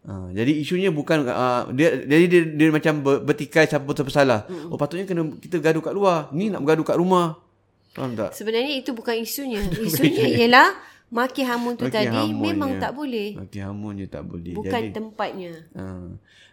Ha, 0.06 0.30
jadi 0.30 0.52
isunya 0.62 0.94
bukan 0.94 1.26
uh, 1.26 1.66
dia 1.74 1.98
jadi 2.06 2.24
dia, 2.30 2.40
dia 2.46 2.68
macam 2.70 3.02
ber, 3.02 3.26
bertikai 3.26 3.66
siapa 3.66 3.82
betul 3.82 4.06
bersalah. 4.06 4.46
Mm. 4.46 4.70
Oh 4.70 4.78
patutnya 4.78 5.02
kena 5.02 5.26
kita 5.42 5.58
gaduh 5.58 5.82
kat 5.82 5.90
luar. 5.90 6.30
Ni 6.30 6.46
nak 6.46 6.62
bergaduh 6.62 6.86
kat 6.86 6.96
rumah. 7.02 7.42
Faham 7.90 8.14
tak? 8.14 8.30
Sebenarnya 8.30 8.78
itu 8.78 8.94
bukan 8.94 9.18
isunya. 9.18 9.58
Isunya 9.88 10.46
ialah 10.46 10.78
maki 11.10 11.42
hamun 11.42 11.74
tu 11.74 11.90
Maki 11.90 11.96
tadi 11.96 12.12
hamun 12.12 12.38
memang 12.38 12.70
je. 12.76 12.80
tak 12.86 12.92
boleh. 12.94 13.28
Maki 13.34 13.58
hamun 13.58 13.92
je 13.98 14.06
tak 14.06 14.22
boleh. 14.22 14.54
Bukan 14.54 14.70
jadi 14.78 14.94
tempatnya. 14.94 15.52
Ha. 15.74 15.84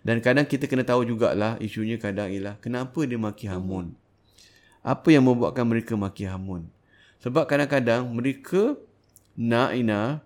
Dan 0.01 0.15
kadang 0.23 0.49
kita 0.49 0.65
kena 0.65 0.81
tahu 0.87 1.05
jugalah 1.05 1.59
isunya 1.61 2.01
kadang 2.01 2.33
ialah 2.33 2.57
kenapa 2.57 3.05
dia 3.05 3.21
maki 3.21 3.45
hamun. 3.51 3.93
Apa 4.81 5.13
yang 5.13 5.29
membuatkan 5.29 5.67
mereka 5.67 5.93
maki 5.93 6.25
hamun? 6.25 6.71
Sebab 7.21 7.45
kadang-kadang 7.45 8.09
mereka 8.09 8.79
nak 9.37 9.77
Ina 9.77 10.23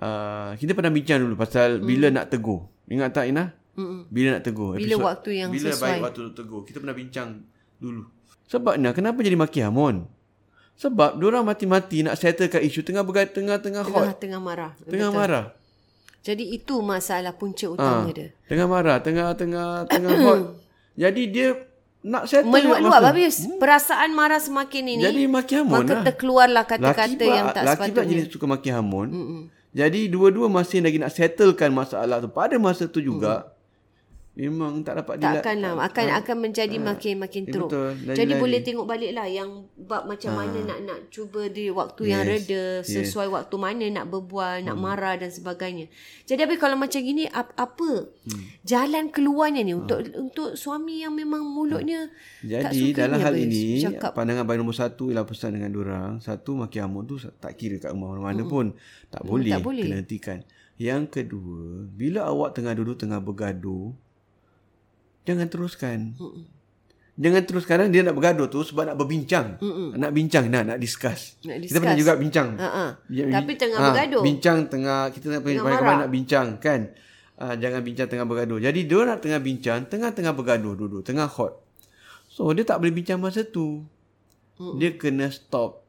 uh, 0.00 0.50
kita 0.56 0.72
pernah 0.72 0.90
bincang 0.94 1.18
dulu 1.20 1.34
pasal 1.36 1.78
hmm. 1.78 1.84
bila 1.84 2.06
nak 2.14 2.32
tegur. 2.32 2.69
Ingat 2.90 3.10
tak 3.12 3.24
Ina? 3.26 3.54
Mm-mm. 3.72 4.10
Bila 4.10 4.28
nak 4.34 4.42
tegur? 4.42 4.74
Bila 4.74 4.94
waktu 5.00 5.30
yang 5.36 5.48
bila 5.48 5.70
sesuai. 5.70 5.82
baik 5.88 6.00
waktu 6.02 6.20
untuk 6.22 6.34
tegur. 6.36 6.60
Kita 6.62 6.76
pernah 6.76 6.92
bincang 6.92 7.28
dulu. 7.78 8.02
Sebab 8.46 8.74
Ina 8.74 8.90
kenapa 8.90 9.18
jadi 9.20 9.34
maki 9.34 9.62
hamun? 9.62 10.10
Sebab 10.74 11.14
diorang 11.14 11.44
mati-mati 11.44 12.00
nak 12.00 12.16
settlekan 12.16 12.58
isu 12.58 12.80
tengah 12.80 13.00
bergat 13.00 13.30
tengah-tengah 13.30 13.84
hot, 13.84 13.94
Tengah 13.94 14.16
tengah 14.18 14.40
marah. 14.40 14.72
tengah 14.82 15.10
marah. 15.10 15.44
Jadi 16.20 16.50
itu 16.50 16.80
masalah 16.80 17.32
punca 17.32 17.64
utama 17.66 18.02
Ah, 18.02 18.10
dia. 18.10 18.28
Tengah 18.44 18.66
marah, 18.66 18.96
tengah 18.98 19.32
tengah 19.34 19.84
tengah 19.86 20.12
hot. 20.18 20.40
Jadi 21.02 21.22
dia 21.28 21.48
nak 22.02 22.24
settle 22.26 22.48
Meluap-luap 22.50 22.92
masa- 22.98 23.08
habis. 23.08 23.34
Perasaan 23.56 24.10
marah 24.10 24.36
semakin 24.36 24.84
ini. 24.90 25.02
Jadi 25.02 25.22
maki 25.26 25.54
hamun 25.54 25.72
maka 25.78 25.94
lah. 25.94 26.02
terkeluarlah 26.02 26.64
Laki 26.64 26.72
kata-kata 26.74 27.12
pula- 27.14 27.28
yang 27.30 27.46
tak 27.46 27.62
laki 27.62 27.76
pula 27.78 27.84
sepatutnya. 27.86 28.10
jenis 28.10 28.26
suka 28.26 28.46
maki 28.46 28.68
hamun. 28.70 29.08
Mm-mm. 29.10 29.40
Jadi 29.70 30.10
dua-dua 30.10 30.50
masih 30.50 30.82
lagi 30.82 30.98
nak 30.98 31.14
settlekan 31.14 31.70
masalah 31.70 32.18
tu. 32.18 32.26
Pada 32.26 32.58
masa 32.58 32.90
tu 32.90 32.98
juga 32.98 33.54
memang 34.42 34.80
tak 34.80 34.96
dapat 34.96 35.14
dila- 35.16 35.38
Takkanlah 35.38 35.72
akan 35.82 36.06
akan 36.16 36.36
menjadi 36.40 36.76
makin 36.76 37.14
makin 37.18 37.42
Ya, 37.42 37.50
teruk. 37.50 37.68
betul. 37.68 37.90
Lari-lari. 38.00 38.16
Jadi 38.16 38.32
boleh 38.34 38.60
tengok 38.60 38.86
baliklah 38.86 39.26
yang 39.26 39.50
bab 39.76 40.02
macam 40.04 40.32
mana 40.34 40.58
nak 40.62 40.78
nak 40.80 40.98
cuba 41.08 41.46
di 41.46 41.68
waktu 41.68 42.02
yang 42.06 42.22
Yes, 42.22 42.30
reda 42.42 42.62
sesuai 42.82 43.28
waktu 43.28 43.56
mana 43.56 43.84
nak 43.90 44.06
berbual, 44.06 44.62
nak 44.62 44.76
marah 44.76 45.14
dan 45.14 45.28
sebagainya. 45.28 45.86
Jadi 46.24 46.40
habis 46.40 46.56
kalau 46.56 46.74
macam 46.74 46.98
gini 46.98 47.26
ap- 47.26 47.52
apa 47.54 48.08
jalan 48.62 49.08
keluarnya 49.08 49.60
ni 49.60 49.72
untuk 49.72 50.00
untuk 50.14 50.54
suami 50.54 51.00
yang 51.00 51.12
memang 51.12 51.42
mulutnya 51.42 52.08
tak 52.40 52.70
Jadi 52.70 52.78
suka 52.86 52.98
dalam 52.98 53.16
ni 53.16 53.22
hal 53.22 53.34
ini 53.36 53.62
bercakap. 53.78 54.10
pandangan 54.12 54.44
bayi 54.44 54.56
nombor 54.56 54.72
satu 54.74 55.08
ialah 55.08 55.24
pesan 55.24 55.50
dengan 55.52 55.72
orang 55.76 56.10
satu 56.18 56.54
maki 56.54 56.78
hamun 56.78 57.04
tu 57.04 57.18
tak 57.18 57.52
kira 57.54 57.76
kat 57.78 57.90
rumah 57.90 58.14
mana-mana 58.14 58.42
pun 58.42 58.66
tak 59.08 59.22
boleh, 59.22 59.50
tak 59.50 59.60
boleh. 59.60 59.84
kena 59.84 59.98
hentikan. 59.98 60.38
Yang 60.76 61.02
kedua, 61.14 61.60
bila 61.86 62.24
awak 62.24 62.54
tengah 62.54 62.72
duduk 62.72 62.96
tengah 62.96 63.18
bergaduh 63.18 63.92
jangan 65.24 65.46
teruskan. 65.48 66.16
Mm-mm. 66.16 66.44
Jangan 67.20 67.42
terus 67.44 67.68
sekarang 67.68 67.92
dia 67.92 68.00
nak 68.00 68.16
bergaduh 68.16 68.48
tu 68.48 68.64
sebab 68.64 68.88
nak 68.88 68.96
berbincang. 68.96 69.60
Mm-mm. 69.60 69.92
Nak 69.92 70.10
bincang, 70.16 70.48
nak 70.48 70.72
nak 70.72 70.78
discuss. 70.80 71.36
Nak 71.44 71.68
Kita 71.68 71.76
pernah 71.76 71.92
discuss. 71.92 72.00
juga 72.00 72.12
bincang. 72.16 72.48
Ha-ha. 72.56 72.86
Ya, 73.12 73.24
Tapi 73.28 73.52
tengah 73.60 73.76
ah, 73.76 73.84
bergaduh. 73.92 74.22
Bincang 74.24 74.58
tengah 74.72 75.00
kita 75.12 75.26
nak 75.28 75.40
Tengah 75.44 75.60
kawan 75.60 75.76
marah. 75.84 75.98
nak 76.00 76.10
bincang 76.10 76.48
kan. 76.56 76.80
Ah, 77.36 77.54
jangan 77.60 77.84
bincang 77.84 78.08
tengah 78.08 78.24
bergaduh. 78.24 78.56
Jadi 78.56 78.80
dia 78.88 79.00
nak 79.04 79.20
tengah 79.20 79.40
bincang, 79.40 79.84
tengah-tengah 79.84 80.32
bergaduh 80.32 80.72
dulu, 80.72 81.04
tengah 81.04 81.28
hot. 81.28 81.60
So 82.32 82.48
dia 82.56 82.64
tak 82.64 82.80
boleh 82.80 82.92
bincang 82.96 83.20
masa 83.20 83.44
tu. 83.44 83.84
Mm. 84.56 84.74
Dia 84.80 84.90
kena 84.96 85.28
stop. 85.28 85.79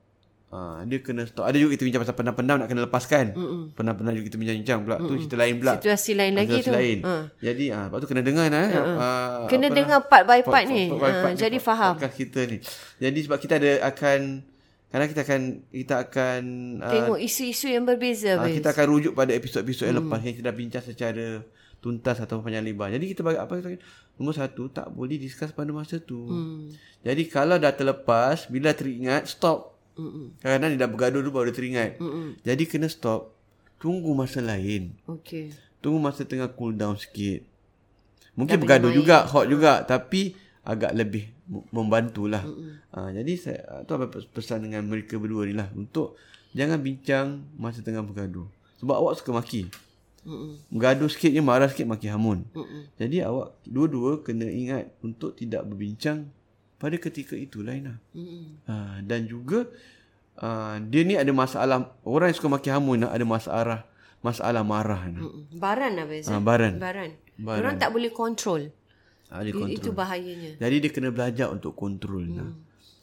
Ah, 0.52 0.84
dia 0.84 1.00
kena 1.00 1.24
stop. 1.24 1.44
Ada 1.44 1.56
juga 1.56 1.72
kita 1.74 1.84
bincang 1.84 2.04
pasal 2.04 2.12
pendam-pendam 2.12 2.60
nak 2.60 2.68
kena 2.68 2.84
lepaskan. 2.84 3.26
Mm-mm. 3.32 3.62
Pendam-pendam 3.72 4.12
juga 4.12 4.28
kita 4.28 4.36
bincang-bincang 4.36 4.80
pula. 4.84 4.96
Tu 5.00 5.14
cerita 5.18 5.38
lain 5.38 5.56
pula. 5.58 5.74
Situasi 5.74 6.12
lain 6.12 6.34
lagi 6.36 6.52
Situasi 6.54 6.68
tu. 6.68 6.72
lain. 6.74 6.98
Ha. 7.02 7.14
Jadi 7.40 7.66
ah, 7.70 7.84
lepas 7.88 7.98
tu 7.98 8.08
kena 8.08 8.22
dengar 8.22 8.46
nah. 8.48 8.68
Ah, 8.68 9.48
Kena 9.48 9.66
apa 9.66 9.76
dengar 9.76 10.00
part 10.06 10.24
by 10.24 10.40
part, 10.40 10.52
part- 10.52 10.68
ni. 10.68 10.84
part 10.88 11.00
by 11.00 11.08
Ha, 11.08 11.20
part 11.22 11.34
ni, 11.34 11.40
jadi 11.40 11.56
part- 11.56 11.66
faham. 11.66 11.94
podcast 11.96 12.16
kita 12.18 12.40
ni. 12.46 12.58
Jadi 12.98 13.20
sebab 13.24 13.38
kita 13.40 13.54
ada 13.56 13.72
akan 13.88 14.20
kadang 14.88 15.08
kita 15.08 15.22
akan 15.24 15.42
kita 15.72 15.94
akan 16.04 16.42
uh, 16.78 16.92
Tengok 16.92 17.20
isu-isu 17.22 17.68
yang 17.68 17.88
berbeza. 17.88 18.36
uh, 18.36 18.44
kita 18.46 18.68
akan 18.70 18.86
rujuk 18.86 19.14
pada 19.14 19.32
episod-episod 19.32 19.84
Hmm. 19.84 19.90
yang 19.90 20.00
lepas 20.04 20.20
yang 20.20 20.36
kita 20.36 20.46
dah 20.46 20.58
bincang 20.58 20.84
secara 20.84 21.26
tuntas 21.80 22.20
atau 22.20 22.44
panjang 22.44 22.62
lebar. 22.62 22.92
Jadi 22.92 23.08
kita 23.08 23.24
bagi 23.24 23.40
apa 23.40 23.56
kita 23.56 23.80
nombor 24.14 24.36
satu 24.36 24.68
tak 24.68 24.92
boleh 24.92 25.16
discuss 25.16 25.50
pada 25.50 25.72
masa 25.72 25.96
tu. 25.98 26.20
Hmm. 26.22 26.68
Jadi 27.00 27.24
kalau 27.26 27.56
dah 27.56 27.72
terlepas 27.72 28.46
bila 28.46 28.70
teringat 28.72 29.26
stop. 29.26 29.71
Mm-mm. 30.00 30.40
Kadang-kadang 30.40 30.70
dia 30.76 30.82
dah 30.82 30.90
bergaduh 30.90 31.20
dulu 31.20 31.32
baru 31.42 31.46
dia 31.52 31.58
teringat. 31.58 31.92
Mm-mm. 32.00 32.40
Jadi 32.42 32.64
kena 32.68 32.88
stop. 32.88 33.36
Tunggu 33.82 34.14
masa 34.14 34.40
lain. 34.40 34.94
Okey. 35.10 35.52
Tunggu 35.82 35.98
masa 35.98 36.24
tengah 36.24 36.48
cool 36.54 36.78
down 36.78 36.96
sikit. 36.96 37.42
Mungkin 38.38 38.62
bergaduh 38.62 38.94
juga, 38.94 39.26
hot 39.28 39.50
juga. 39.50 39.82
Tapi 39.84 40.38
agak 40.62 40.94
lebih 40.94 41.28
membantulah. 41.74 42.46
Ha, 42.94 43.12
jadi 43.12 43.34
saya, 43.36 43.60
ah, 43.68 43.82
tu 43.84 43.98
apa 43.98 44.08
pes- 44.08 44.30
pesan 44.30 44.64
dengan 44.70 44.86
mereka 44.86 45.18
berdua 45.18 45.44
ni 45.50 45.58
lah. 45.58 45.68
Untuk 45.74 46.16
jangan 46.54 46.80
bincang 46.80 47.44
masa 47.58 47.82
tengah 47.82 48.06
bergaduh. 48.06 48.46
Sebab 48.80 48.96
awak 48.96 49.20
suka 49.20 49.36
maki. 49.36 49.68
Mm-mm. 50.22 50.62
Bergaduh 50.70 51.10
sikit 51.10 51.34
je, 51.34 51.42
marah 51.42 51.66
sikit, 51.66 51.90
maki 51.90 52.06
hamun. 52.08 52.46
Mm-mm. 52.54 52.94
Jadi 53.02 53.26
awak 53.26 53.58
dua-dua 53.66 54.22
kena 54.22 54.46
ingat 54.46 54.94
untuk 55.02 55.34
tidak 55.34 55.66
berbincang 55.66 56.30
pada 56.82 56.98
ketika 56.98 57.38
itu 57.38 57.62
lah 57.62 57.78
Ina. 57.78 58.02
Mm-mm. 58.18 58.66
Ha, 58.66 59.06
dan 59.06 59.30
juga 59.30 59.70
uh, 60.42 60.82
dia 60.90 61.06
ni 61.06 61.14
ada 61.14 61.30
masalah, 61.30 61.94
orang 62.02 62.34
yang 62.34 62.38
suka 62.42 62.50
maki 62.50 62.74
hamun 62.74 63.06
nak 63.06 63.14
ada 63.14 63.22
masalah 63.22 63.80
masalah 64.26 64.66
marah 64.66 65.06
ni. 65.06 65.22
Mm-mm. 65.22 65.62
Baran 65.62 65.94
lah 65.94 66.06
Fiz. 66.10 66.26
Ah, 66.26 66.42
baran. 66.42 66.82
Baran. 66.82 67.14
Baran. 67.38 67.62
Orang 67.62 67.76
tak 67.78 67.94
boleh 67.94 68.10
kontrol. 68.10 68.74
Ha, 69.30 69.46
dia 69.46 69.54
Itu 69.54 69.62
kontrol. 69.62 69.94
bahayanya. 69.96 70.52
Jadi 70.58 70.76
dia 70.82 70.92
kena 70.92 71.10
belajar 71.14 71.48
untuk 71.54 71.74
kontrol. 71.74 72.26
Hmm. 72.28 72.54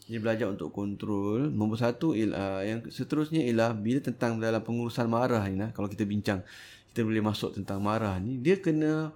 Dia 0.09 0.21
belajar 0.21 0.47
untuk 0.53 0.71
kontrol. 0.71 1.49
Nombor 1.49 1.81
satu 1.81 2.13
ialah, 2.15 2.65
yang 2.65 2.81
seterusnya 2.87 3.45
ialah 3.49 3.75
bila 3.77 3.99
tentang 4.01 4.37
dalam 4.39 4.61
pengurusan 4.61 5.09
marah 5.09 5.43
ni, 5.49 5.57
nah, 5.59 5.73
kalau 5.73 5.89
kita 5.89 6.05
bincang, 6.05 6.45
kita 6.93 7.05
boleh 7.05 7.21
masuk 7.21 7.57
tentang 7.57 7.81
marah 7.81 8.17
ni, 8.21 8.41
dia 8.41 8.57
kena, 8.57 9.13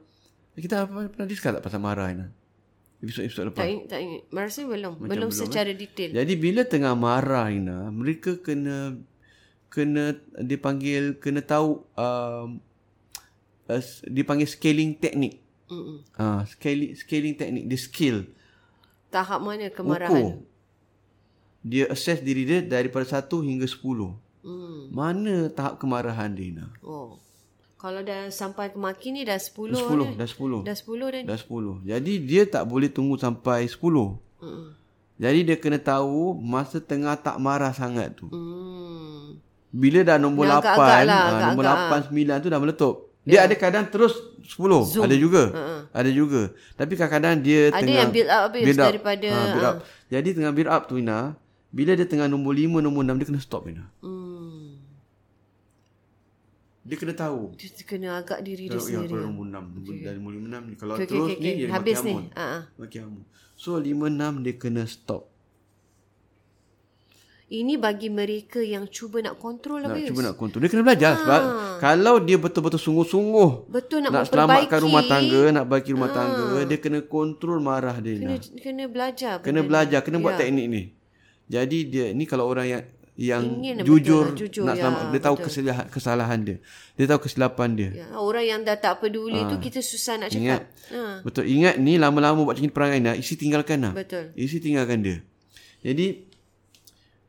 kita 0.52 0.84
apa- 0.84 1.08
pernah 1.08 1.28
discuss 1.28 1.52
tak 1.54 1.64
pasal 1.64 1.80
marah 1.80 2.12
ni? 2.12 2.28
Episod-episod 3.02 3.50
lepas. 3.50 3.66
Tak 3.66 3.68
ingat, 3.68 3.86
tak 3.90 4.00
ingat. 4.00 4.22
Rasanya 4.30 4.66
belum. 4.70 4.92
Macam 4.94 5.10
belum 5.10 5.30
belum, 5.34 5.40
secara 5.42 5.70
detail. 5.74 6.10
Jadi 6.14 6.34
bila 6.38 6.62
tengah 6.62 6.94
marah 6.94 7.50
Ina, 7.50 7.90
mereka 7.90 8.38
kena 8.38 8.94
kena 9.66 10.14
dipanggil 10.38 11.18
kena 11.18 11.42
tahu 11.42 11.82
um, 11.98 12.62
uh, 13.66 13.82
dipanggil 14.06 14.46
scaling 14.46 14.94
teknik. 14.94 15.42
Mm-mm. 15.66 16.06
Ah, 16.14 16.46
scaling 16.46 16.94
scaling 16.94 17.34
teknik, 17.34 17.64
dia 17.66 17.80
skill. 17.80 18.18
Tahap 19.10 19.42
mana 19.42 19.66
Ukur. 19.66 19.82
kemarahan? 19.82 20.38
Dia 21.66 21.90
assess 21.90 22.22
diri 22.22 22.46
dia 22.46 22.62
daripada 22.62 23.02
1 23.02 23.26
hingga 23.26 23.66
10. 23.66 24.14
Hmm. 24.42 24.90
Mana 24.90 25.50
tahap 25.50 25.78
kemarahan 25.82 26.30
dia 26.34 26.54
Ina? 26.54 26.66
Oh. 26.82 27.18
Kalau 27.82 27.98
dah 28.00 28.30
sampai 28.30 28.70
ke 28.70 28.78
maki 28.78 29.10
ni 29.10 29.22
dah 29.22 29.34
10 29.34 29.74
Dah 29.74 29.82
10, 29.82 29.90
ni. 29.98 30.14
dah 30.14 30.28
10. 30.28 30.62
Dah 30.62 30.76
10 30.76 31.10
dah. 31.10 31.22
Dah 31.26 31.36
10. 31.36 31.82
Jadi 31.84 32.12
dia 32.22 32.42
tak 32.46 32.62
boleh 32.64 32.86
tunggu 32.86 33.18
sampai 33.18 33.66
10. 33.66 34.22
Hmm. 34.38 34.70
Jadi 35.18 35.38
dia 35.42 35.56
kena 35.56 35.76
tahu 35.76 36.30
masa 36.32 36.78
tengah 36.78 37.14
tak 37.16 37.36
marah 37.36 37.70
sangat 37.70 38.14
tu. 38.14 38.26
Hmm. 38.26 39.34
Bila 39.68 40.04
dah 40.04 40.14
nombor 40.16 40.46
Dah 40.46 40.58
8, 40.58 40.62
agak-agak 40.62 40.78
lah, 40.78 40.94
ah, 40.94 41.26
agak-agak. 41.26 41.46
nombor 41.48 41.64
8, 41.66 42.38
9 42.38 42.38
tu 42.38 42.48
dah 42.48 42.60
meletup. 42.60 42.94
Dia 43.22 43.38
ada 43.40 43.54
kadang 43.54 43.84
terus 43.84 44.14
10. 44.44 44.82
Zoom. 44.84 45.02
Ada 45.02 45.16
juga. 45.16 45.42
Ha-ha. 45.48 45.76
Ada 45.92 46.10
juga. 46.10 46.42
Tapi 46.72 46.92
kadang-kadang 46.92 47.34
dia 47.38 47.60
Ada 47.68 47.78
tengah 47.80 47.98
yang 47.98 48.10
build 48.10 48.28
up 48.28 48.42
habis 48.44 48.62
build 48.64 48.78
up. 48.78 48.88
daripada, 48.88 49.28
Ah, 49.28 49.46
build 49.48 49.64
up. 49.64 49.74
ah. 49.74 49.84
Jadi 50.08 50.28
tengah 50.32 50.52
build 50.52 50.70
up 50.70 50.82
tu 50.84 50.94
Ina, 50.96 51.18
bila 51.68 51.90
dia 51.92 52.04
tengah 52.04 52.26
nombor 52.26 52.52
5, 52.52 52.78
nombor 52.78 53.02
6 53.02 53.16
dia 53.16 53.26
kena 53.26 53.40
stop 53.40 53.62
Ina. 53.66 53.90
Hmm. 53.98 54.31
Dia 56.82 56.96
kena 56.96 57.14
tahu. 57.14 57.54
Dia 57.54 57.70
kena 57.84 58.08
agak 58.16 58.42
diri 58.42 58.66
dia 58.66 58.74
Kalau 58.74 58.82
ya, 58.84 58.90
sendiri. 58.98 59.12
kalau 59.12 59.22
nombor 59.24 59.46
6, 59.46 59.54
nombor 59.54 59.94
dari 59.96 60.18
5 60.18 60.26
6 60.34 60.66
ni 60.66 60.74
kalau 60.74 60.94
okey, 60.94 61.06
terus 61.06 61.22
okey, 61.24 61.38
ni 61.38 61.50
dia 61.54 61.66
Habis 61.70 61.98
ni. 62.00 62.10
hamun. 62.10 62.24
Ah, 62.32 62.42
ah. 62.42 62.62
Maki 62.74 62.98
hamun. 62.98 63.22
So 63.54 63.70
5 63.74 63.86
6 63.86 64.42
dia 64.42 64.54
kena 64.56 64.82
stop. 64.84 65.22
Ini 67.46 67.76
bagi 67.76 68.08
mereka 68.08 68.58
yang 68.58 68.88
cuba 68.88 69.20
nak 69.20 69.36
kontrol 69.36 69.76
Nak 69.78 69.92
habis. 69.92 70.08
cuba 70.08 70.24
nak 70.24 70.34
kontrol. 70.34 70.58
Dia 70.58 70.72
kena 70.72 70.82
belajar 70.82 71.12
sebab 71.14 71.42
kalau 71.78 72.16
dia 72.18 72.34
betul-betul 72.34 72.80
sungguh-sungguh 72.80 73.68
Betul 73.68 73.98
nak, 74.00 74.10
nak 74.10 74.24
selamatkan 74.24 74.80
rumah 74.80 75.04
tangga, 75.04 75.42
nak 75.52 75.64
baiki 75.66 75.92
rumah 75.92 76.08
tangga, 76.10 76.64
dia 76.64 76.78
kena 76.78 77.04
kontrol 77.04 77.60
marah 77.60 78.00
dia. 78.00 78.16
Kena, 78.16 78.40
Kena, 78.40 78.56
kena 78.58 78.84
belajar. 78.88 79.34
kena 79.38 79.60
belajar, 79.60 80.00
kena 80.00 80.16
buat 80.16 80.34
Ya. 80.34 80.40
teknik 80.40 80.66
ni. 80.66 80.82
Jadi 81.44 81.78
dia 81.84 82.06
ni 82.10 82.24
kalau 82.24 82.48
orang 82.48 82.66
yang 82.66 82.82
yang 83.12 83.44
Ingin 83.44 83.84
jujur, 83.84 84.32
betul 84.32 84.48
jujur, 84.48 84.64
nak 84.64 84.74
ya, 84.74 84.82
selamat, 84.82 85.02
dia 85.04 85.20
tahu 85.20 85.36
betul. 85.36 85.44
kesalahan, 85.46 85.86
kesalahan 85.86 86.38
dia. 86.40 86.56
Dia 86.94 87.06
tahu 87.06 87.20
kesilapan 87.22 87.68
dia. 87.72 87.90
Ya, 87.92 88.06
orang 88.14 88.40
yang 88.42 88.60
dah 88.62 88.74
tak 88.74 88.98
peduli 88.98 89.36
tu 89.46 89.56
kita 89.58 89.78
susah 89.78 90.16
nak 90.16 90.28
cakap. 90.28 90.40
Ingat. 90.40 90.62
Ha, 90.90 91.20
Betul. 91.20 91.44
Ingat 91.46 91.74
ni 91.76 91.96
lama-lama 91.96 92.40
buat 92.40 92.56
macam 92.56 92.64
ni 92.64 92.72
perangai 92.72 92.98
nak, 92.98 93.16
isi 93.16 93.34
tinggalkan 93.34 93.78
lah. 93.80 93.92
betul. 93.92 94.32
Isi 94.32 94.56
tinggalkan 94.58 95.00
dia. 95.00 95.20
Jadi 95.80 96.24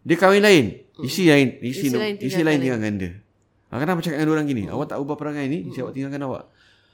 dia 0.02 0.16
kahwin 0.16 0.40
lain, 0.40 0.66
isi 1.00 1.28
lain, 1.28 1.60
isi, 1.60 1.88
Hmm. 1.88 1.92
Isi 1.92 1.92
lain 1.92 2.00
lain, 2.00 2.14
isi 2.16 2.24
tinggalkan 2.30 2.46
lain 2.46 2.60
tinggalkan 2.60 2.94
dia. 2.96 3.12
Ha, 3.68 3.74
kadang 3.76 3.96
bercakap 3.98 4.18
dengan 4.18 4.32
orang 4.32 4.46
Hmm. 4.46 4.54
gini, 4.54 4.64
awak 4.70 4.88
tak 4.88 4.98
ubah 4.98 5.16
perangai 5.16 5.46
ni, 5.48 5.60
isi 5.68 5.80
awak 5.80 5.94
tinggalkan 5.94 6.22
awak. 6.22 6.44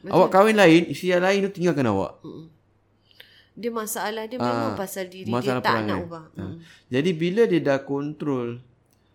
Awak 0.02 0.30
kahwin 0.30 0.56
lain, 0.56 0.82
isi 0.88 1.06
yang 1.08 1.20
lain 1.20 1.46
tu 1.46 1.52
tinggalkan 1.52 1.86
awak. 1.86 2.18
Dia 3.52 3.70
masalah 3.70 4.24
dia 4.24 4.40
memang 4.40 4.74
pasal 4.74 5.06
diri 5.06 5.28
Ah, 5.28 5.44
dia 5.44 5.60
tak 5.60 5.68
perangai. 5.68 5.92
nak 5.92 6.00
ubah. 6.02 6.26
Ha. 6.32 6.44
Jadi 6.88 7.10
bila 7.12 7.44
dia 7.44 7.60
dah 7.60 7.84
kontrol 7.84 8.64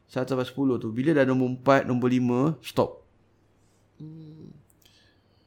1 0.06 0.24
sampai 0.24 0.46
10 0.46 0.82
tu, 0.82 0.88
bila 0.90 1.10
dah 1.12 1.24
nombor 1.24 1.58
4, 1.58 1.88
nombor 1.88 2.08
5, 2.08 2.60
stop. 2.60 2.90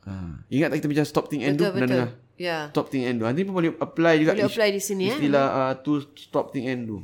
Ha. 0.07 0.13
Ingat 0.47 0.67
tak 0.71 0.77
kita 0.79 0.87
bincang 0.87 1.07
stop 1.07 1.27
think 1.27 1.43
and 1.43 1.59
do? 1.59 1.67
Betul, 1.67 1.73
Pernah 1.75 1.83
betul. 1.83 1.99
dengar? 1.99 2.09
Ya. 2.37 2.57
Stop 2.71 2.85
think 2.87 3.03
and 3.03 3.17
do. 3.17 3.23
Nanti 3.27 3.43
pun 3.43 3.53
boleh 3.53 3.75
apply 3.75 4.13
juga 4.17 4.31
Boleh 4.33 4.47
apply 4.47 4.69
di 4.71 4.81
sini, 4.81 5.03
eh? 5.11 5.17
Istilah 5.19 5.45
uh, 5.51 5.73
to 5.77 5.91
stop 6.15 6.55
think 6.55 6.65
and 6.65 6.87
do. 6.87 6.97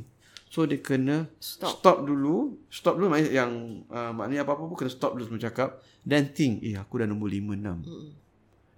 So 0.48 0.62
dia 0.64 0.78
kena 0.78 1.26
Stop. 1.42 1.82
stop, 1.82 1.96
dulu. 2.06 2.56
Stop 2.70 2.96
dulu 2.96 3.10
maknanya 3.10 3.32
yang 3.34 3.52
uh, 3.90 4.14
maknanya 4.14 4.46
apa-apa 4.46 4.70
pun 4.70 4.76
kena 4.78 4.88
stop 4.88 5.18
dulu 5.18 5.26
sebelum 5.26 5.42
cakap. 5.42 5.82
Dan 6.00 6.30
think, 6.30 6.62
eh 6.62 6.78
aku 6.78 7.02
dah 7.02 7.06
nombor 7.06 7.28
5, 7.28 7.58
6. 7.58 7.84
Mm. 7.84 8.08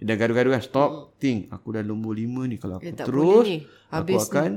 Dah 0.02 0.14
gaduh-gaduh 0.16 0.52
kan. 0.52 0.62
Stop, 0.64 0.90
think. 1.21 1.47
Aku 1.52 1.71
dah 1.71 1.85
nombor 1.85 2.16
5 2.16 2.49
ni. 2.49 2.56
Kalau 2.56 2.80
aku 2.80 2.88
Eh, 2.88 2.97
terus, 2.97 3.45
ni. 3.47 3.59
aku 3.92 4.16
akan 4.16 4.50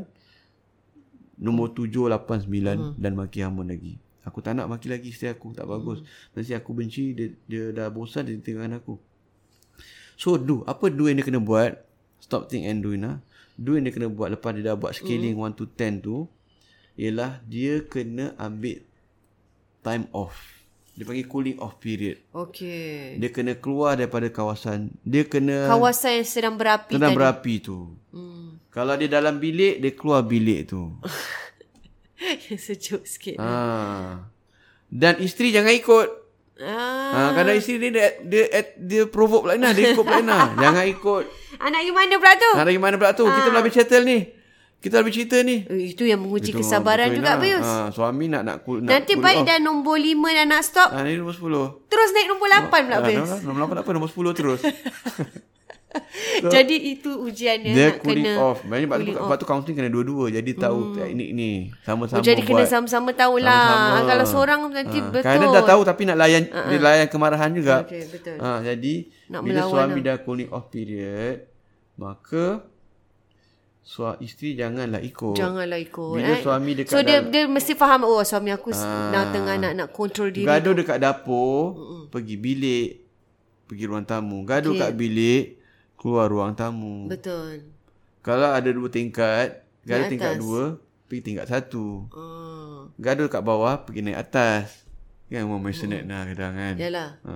nombor 1.37 1.75
7, 1.75 2.09
8, 2.09 2.47
9 2.47 2.95
dan 2.97 3.11
maki 3.13 3.43
hamun 3.43 3.67
lagi. 3.67 3.99
Aku 4.27 4.43
tak 4.43 4.55
nak 4.55 4.67
maki 4.67 4.91
lagi 4.91 5.09
isteri 5.09 5.31
aku. 5.31 5.55
Tak 5.55 5.63
bagus. 5.63 6.03
Nanti 6.35 6.51
aku 6.51 6.75
benci, 6.75 7.15
dia, 7.15 7.31
dia 7.47 7.63
dah 7.71 7.87
bosan, 7.87 8.27
dia 8.27 8.35
tinggalkan 8.37 8.77
aku. 8.77 8.99
So 10.19 10.35
do. 10.35 10.67
Apa 10.67 10.91
do 10.91 11.07
yang 11.07 11.23
dia 11.23 11.25
kena 11.25 11.39
buat? 11.39 11.79
Stop 12.19 12.51
think 12.51 12.67
and 12.67 12.83
do 12.83 12.99
nah. 12.99 13.23
Do 13.55 13.79
yang 13.79 13.87
dia 13.87 13.95
kena 13.95 14.11
buat 14.11 14.27
lepas 14.27 14.51
dia 14.51 14.71
dah 14.71 14.75
buat 14.75 14.91
scaling 14.91 15.35
1 15.39 15.55
to 15.55 15.65
10 15.67 16.03
tu 16.03 16.27
ialah 16.99 17.39
dia 17.47 17.79
kena 17.87 18.35
ambil 18.35 18.83
time 19.79 20.11
off. 20.11 20.35
Dia 20.99 21.07
panggil 21.07 21.31
cooling 21.31 21.57
off 21.63 21.79
period. 21.79 22.19
Okey. 22.35 23.15
Dia 23.23 23.29
kena 23.31 23.55
keluar 23.55 23.95
daripada 23.95 24.27
kawasan. 24.27 24.91
Dia 25.07 25.23
kena 25.23 25.71
Kawasan 25.71 26.19
yang 26.19 26.27
sedang 26.27 26.55
berapi 26.59 26.99
sedang 26.99 27.15
tadi. 27.15 27.19
berapi 27.23 27.53
tu. 27.63 27.95
Hmm. 28.11 28.59
Kalau 28.67 28.99
dia 28.99 29.07
dalam 29.07 29.39
bilik, 29.39 29.79
dia 29.79 29.91
keluar 29.95 30.27
bilik 30.27 30.67
tu. 30.67 30.91
Sejuk 32.65 33.03
sikit. 33.03 33.37
ha. 33.37 34.25
Dan 34.89 35.19
isteri 35.19 35.49
jangan 35.49 35.71
ikut. 35.71 36.07
Ah. 36.59 37.31
Ha, 37.31 37.39
kadang 37.39 37.55
isteri 37.55 37.79
dia, 37.79 37.89
dia, 37.89 38.11
dia, 38.19 38.43
dia 38.75 39.03
provoke 39.05 39.47
pula 39.47 39.55
Ina. 39.55 39.71
Dia 39.71 39.93
ikut 39.93 40.03
pula 40.03 40.19
Ina. 40.19 40.51
jangan 40.63 40.85
ikut. 40.85 41.23
Anak 41.57 41.81
you 41.81 41.93
mana 41.93 42.15
pula 42.17 42.33
tu? 42.35 42.51
Nak 42.51 42.65
dari 42.65 42.77
mana 42.77 42.95
pula 42.95 43.11
tu? 43.13 43.23
Kita 43.23 43.47
belum 43.47 43.59
habis 43.59 43.73
settle 43.73 44.03
ni. 44.03 44.19
Kita 44.79 45.03
habis 45.03 45.11
cerita 45.11 45.43
ni. 45.43 45.59
Eh, 45.61 45.91
Itu 45.91 46.07
yang 46.07 46.23
menguji 46.23 46.55
Itu, 46.55 46.63
kesabaran 46.63 47.11
betul, 47.11 47.19
juga. 47.19 47.31
Bius. 47.35 47.67
Ha, 47.67 47.91
suami 47.91 48.31
nak 48.31 48.43
nak, 48.43 48.57
cool, 48.63 48.79
nak 48.79 48.91
Nanti 48.95 49.11
cool 49.11 49.23
baik 49.23 49.43
off. 49.43 49.47
dah 49.47 49.57
nombor 49.59 49.95
5 49.95 50.07
dah 50.31 50.45
nak 50.47 50.61
stop. 50.63 50.89
Ha, 50.89 51.03
ni 51.03 51.15
nombor 51.15 51.35
10. 51.35 51.91
Terus 51.91 52.09
naik 52.11 52.27
nombor 52.31 52.47
8 52.47 52.71
pula, 52.87 52.97
Ha, 52.97 53.03
Bius. 53.03 53.29
nombor, 53.43 53.59
nombor 53.59 53.75
8 53.75 53.83
apa? 53.83 53.89
Nombor 53.91 54.09
10 54.09 54.31
terus. 54.33 54.59
Jadi 56.51 56.75
itu 56.91 57.09
ujian 57.19 57.57
dia, 57.59 57.73
Dia 57.73 57.87
nak 57.89 57.97
cooling 57.99 58.25
kena. 58.27 58.37
off. 58.39 58.61
Maksudnya 58.61 58.85
sebab 58.85 58.97
tu, 58.99 59.13
sebab 59.15 59.35
tu 59.35 59.45
counselling 59.45 59.77
kena 59.77 59.89
dua-dua. 59.89 60.25
Jadi 60.29 60.51
tahu 60.53 60.79
teknik 60.93 61.29
ni. 61.31 61.51
Sama-sama 61.81 62.17
Oh, 62.17 62.23
jadi 62.23 62.41
kena 62.41 62.61
buat. 62.61 62.69
sama-sama 62.69 63.09
tahulah. 63.11 63.65
Sama-sama. 63.65 64.05
Kalau 64.05 64.25
seorang 64.25 64.59
nanti 64.69 64.99
Ha, 64.99 65.09
betul. 65.09 65.25
Kadang 65.27 65.49
dah 65.51 65.63
tahu 65.65 65.81
tapi 65.83 66.01
nak 66.03 66.17
layan 66.17 66.43
dia 66.45 66.77
layan 66.79 67.07
kemarahan 67.07 67.51
juga. 67.51 67.75
Okey, 67.83 68.01
betul. 68.07 68.37
Ha, 68.37 68.49
jadi 68.63 68.93
Nak 69.27 69.41
bila 69.41 69.59
suami 69.63 69.99
dah 69.99 70.15
cooling 70.19 70.49
off 70.49 70.65
period, 70.67 71.35
maka 71.95 72.61
suami 73.81 74.21
isteri 74.21 74.53
janganlah 74.53 75.01
ikut. 75.01 75.35
Janganlah 75.35 75.79
ikut. 75.79 76.13
Bila 76.15 76.31
eh. 76.31 76.39
suami 76.39 76.71
dekat 76.75 76.91
So 76.91 77.01
dia 77.01 77.19
dalam- 77.19 77.31
dia 77.31 77.43
mesti 77.45 77.73
faham 77.73 78.05
oh 78.05 78.21
suami 78.21 78.49
aku 78.49 78.69
Ah. 78.71 79.09
nak 79.09 79.33
tengah 79.33 79.55
nak 79.57 79.73
nak 79.75 79.89
kontrol 79.89 80.29
diri. 80.29 80.45
Gaduh 80.45 80.73
dekat 80.73 80.97
dapur, 80.97 81.73
pergi 82.07 82.35
bilik, 82.35 82.89
pergi 83.65 83.83
ruang 83.83 84.01
tamu. 84.03 84.41
Gaduh 84.43 84.77
kat 84.77 84.93
bilik, 84.93 85.58
keluar 85.99 86.25
ruang 86.25 86.55
tamu. 86.55 87.05
Betul. 87.05 87.67
Kalau 88.19 88.49
ada 88.49 88.69
dua 88.69 88.87
tingkat, 88.87 89.61
gaduh 89.83 89.99
Naik 90.01 90.11
tingkat 90.11 90.31
atas. 90.31 90.39
dua, 90.39 90.63
pergi 91.05 91.21
tingkat 91.21 91.45
satu. 91.45 92.07
Ah. 92.09 92.87
Gaduh 92.95 93.27
kat 93.27 93.41
bawah, 93.41 93.75
pergi 93.79 94.01
naik 94.01 94.19
atas. 94.21 94.87
Kan 95.27 95.45
orang 95.45 95.61
main 95.61 95.71
senat 95.71 96.03
nah 96.03 96.25
kadang 96.25 96.53
kan. 96.53 96.73
Yalah. 96.75 97.09
Ha. 97.21 97.33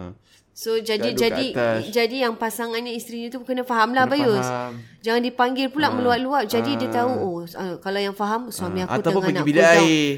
So 0.52 0.78
jadi 0.78 1.14
Gaduh 1.14 1.18
jadi 1.20 1.46
jadi 1.90 2.16
yang 2.24 2.38
pasangannya 2.38 2.90
isterinya 2.92 3.30
tu 3.30 3.42
kena 3.42 3.62
faham 3.62 3.92
lah 3.92 4.06
Bayus. 4.06 4.42
faham. 4.42 4.82
Jangan 5.00 5.22
dipanggil 5.22 5.70
pula 5.70 5.90
meluap-luap. 5.90 6.46
Jadi 6.46 6.74
dia 6.76 6.90
tahu 6.90 7.12
oh 7.12 7.42
uh, 7.44 7.78
kalau 7.78 7.98
yang 7.98 8.14
faham 8.14 8.50
suami 8.50 8.82
aku 8.82 8.90
Ah. 8.90 8.98
Ataupun 8.98 9.22
tengah 9.22 9.24
pergi 9.24 9.36
nak 9.36 9.46
bilik 9.46 9.64
down. 9.64 9.84
air. 9.84 10.10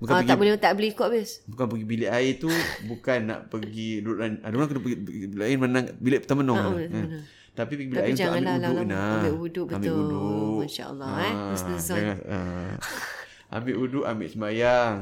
Bukan 0.00 0.10
Ah, 0.10 0.16
pergi 0.16 0.28
tak 0.28 0.36
boleh 0.38 0.50
tak 0.56 0.72
boleh 0.72 0.88
ikut 0.88 1.06
habis. 1.06 1.30
bukan 1.44 1.66
pergi 1.66 1.84
bilik 1.84 2.10
air 2.10 2.32
tu 2.34 2.50
bukan 2.88 3.18
nak 3.20 3.40
pergi 3.46 3.88
duduk 4.00 4.16
ada 4.22 4.48
orang 4.48 4.68
kena 4.68 4.80
pergi 4.80 4.96
bilik 5.28 5.44
air 5.44 5.58
menang 5.58 5.84
bilik. 5.98 6.20
Ah, 6.20 6.26
kan. 6.26 6.36
betul, 6.38 6.82
Ha. 6.90 7.18
Tapi 7.50 7.72
pergi 7.72 7.88
bilik 7.88 7.96
Tapi 7.96 8.04
air 8.04 8.12
untuk 8.12 8.22
janganlah 8.22 8.52
ambil 8.52 8.62
wuduk 8.62 8.78
lama- 8.80 8.90
nah. 8.90 9.12
ambil 9.12 9.34
wuduk, 9.34 9.66
Ambil 9.66 9.78
betul. 9.82 9.98
wuduk. 10.00 10.58
Masya-Allah, 10.60 11.08
eh. 11.18 11.32
Husnuzon. 11.50 11.96
jangan, 11.98 12.18
ah. 12.26 12.72
ambil 13.56 13.74
wuduk, 13.76 14.04
ambil 14.04 14.28
sembahyang. 14.28 14.96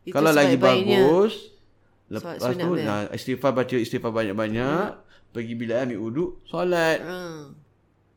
Itu 0.00 0.14
Kalau 0.14 0.30
lagi 0.30 0.56
bagus 0.56 1.34
lepas 2.08 2.40
tu 2.40 2.70
nah, 2.78 3.04
istighfar 3.10 3.52
baca 3.52 3.74
istighfar 3.74 4.08
banyak-banyak, 4.10 4.86
pergi 5.30 5.52
bilik 5.54 5.74
air 5.74 5.84
ambil 5.84 6.00
wuduk, 6.02 6.30
solat. 6.44 6.98
Ah. 7.00 7.52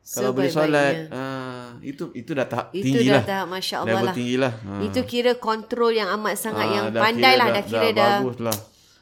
Kalau 0.02 0.30
boleh 0.32 0.50
solat, 0.50 1.06
ah, 1.08 1.78
itu 1.80 2.10
itu 2.12 2.30
dah 2.30 2.42
tahap 2.42 2.72
Itu 2.72 2.82
tinggi 2.82 3.06
dah 3.06 3.14
lah. 3.14 3.24
tahap 3.24 3.46
Masya 3.48 3.76
Allah 3.78 3.90
Level 3.94 4.04
lah. 4.04 4.14
tinggi 4.14 4.36
lah. 4.36 4.52
Ha. 4.58 4.72
Itu 4.82 5.00
kira 5.04 5.32
kontrol 5.36 5.90
yang 5.90 6.10
amat 6.12 6.34
sangat 6.36 6.66
Ah, 6.66 6.72
yang 6.72 6.84
dah 6.88 7.00
pandai 7.00 7.34
lah. 7.34 7.46
Dah 7.48 7.62
kira 7.62 7.88
dah, 7.92 8.14
bagus 8.18 8.38
lah. 8.40 8.58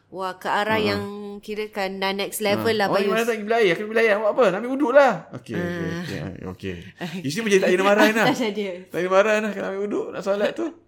wah 0.08 0.32
ke 0.36 0.46
arah 0.46 0.76
yang 0.76 1.00
kira 1.40 1.64
kan 1.66 1.96
dah 1.96 2.12
next 2.12 2.38
level 2.38 2.70
lah 2.70 2.86
Oh, 2.86 2.94
Bayus. 2.94 3.08
mana 3.08 3.22
tak 3.22 3.34
pergi 3.34 3.44
bilik 3.44 3.58
air? 3.58 3.74
Kena. 3.74 4.02
Awak 4.14 4.30
apa? 4.30 4.44
Nak 4.46 4.58
ambil 4.58 4.70
wuduk 4.70 4.92
lah. 4.92 5.12
Okey, 5.32 5.54
okey, 5.56 5.88
okey. 5.98 6.18
ah, 6.18 6.32
Okey. 6.48 6.74
Isteri 7.26 7.40
pun 7.40 7.48
jadi 7.48 7.60
tak 7.60 7.70
kena 7.70 7.84
marah 7.84 8.04
lah. 8.06 8.26
Tak 8.28 8.36
kena 8.94 9.08
marah 9.08 9.34
lah. 9.38 9.50
Kena 9.50 9.66
ambil 9.68 9.82
wuduk. 9.82 10.06
Nak 10.10 10.22
solat 10.22 10.52
tu. 10.52 10.66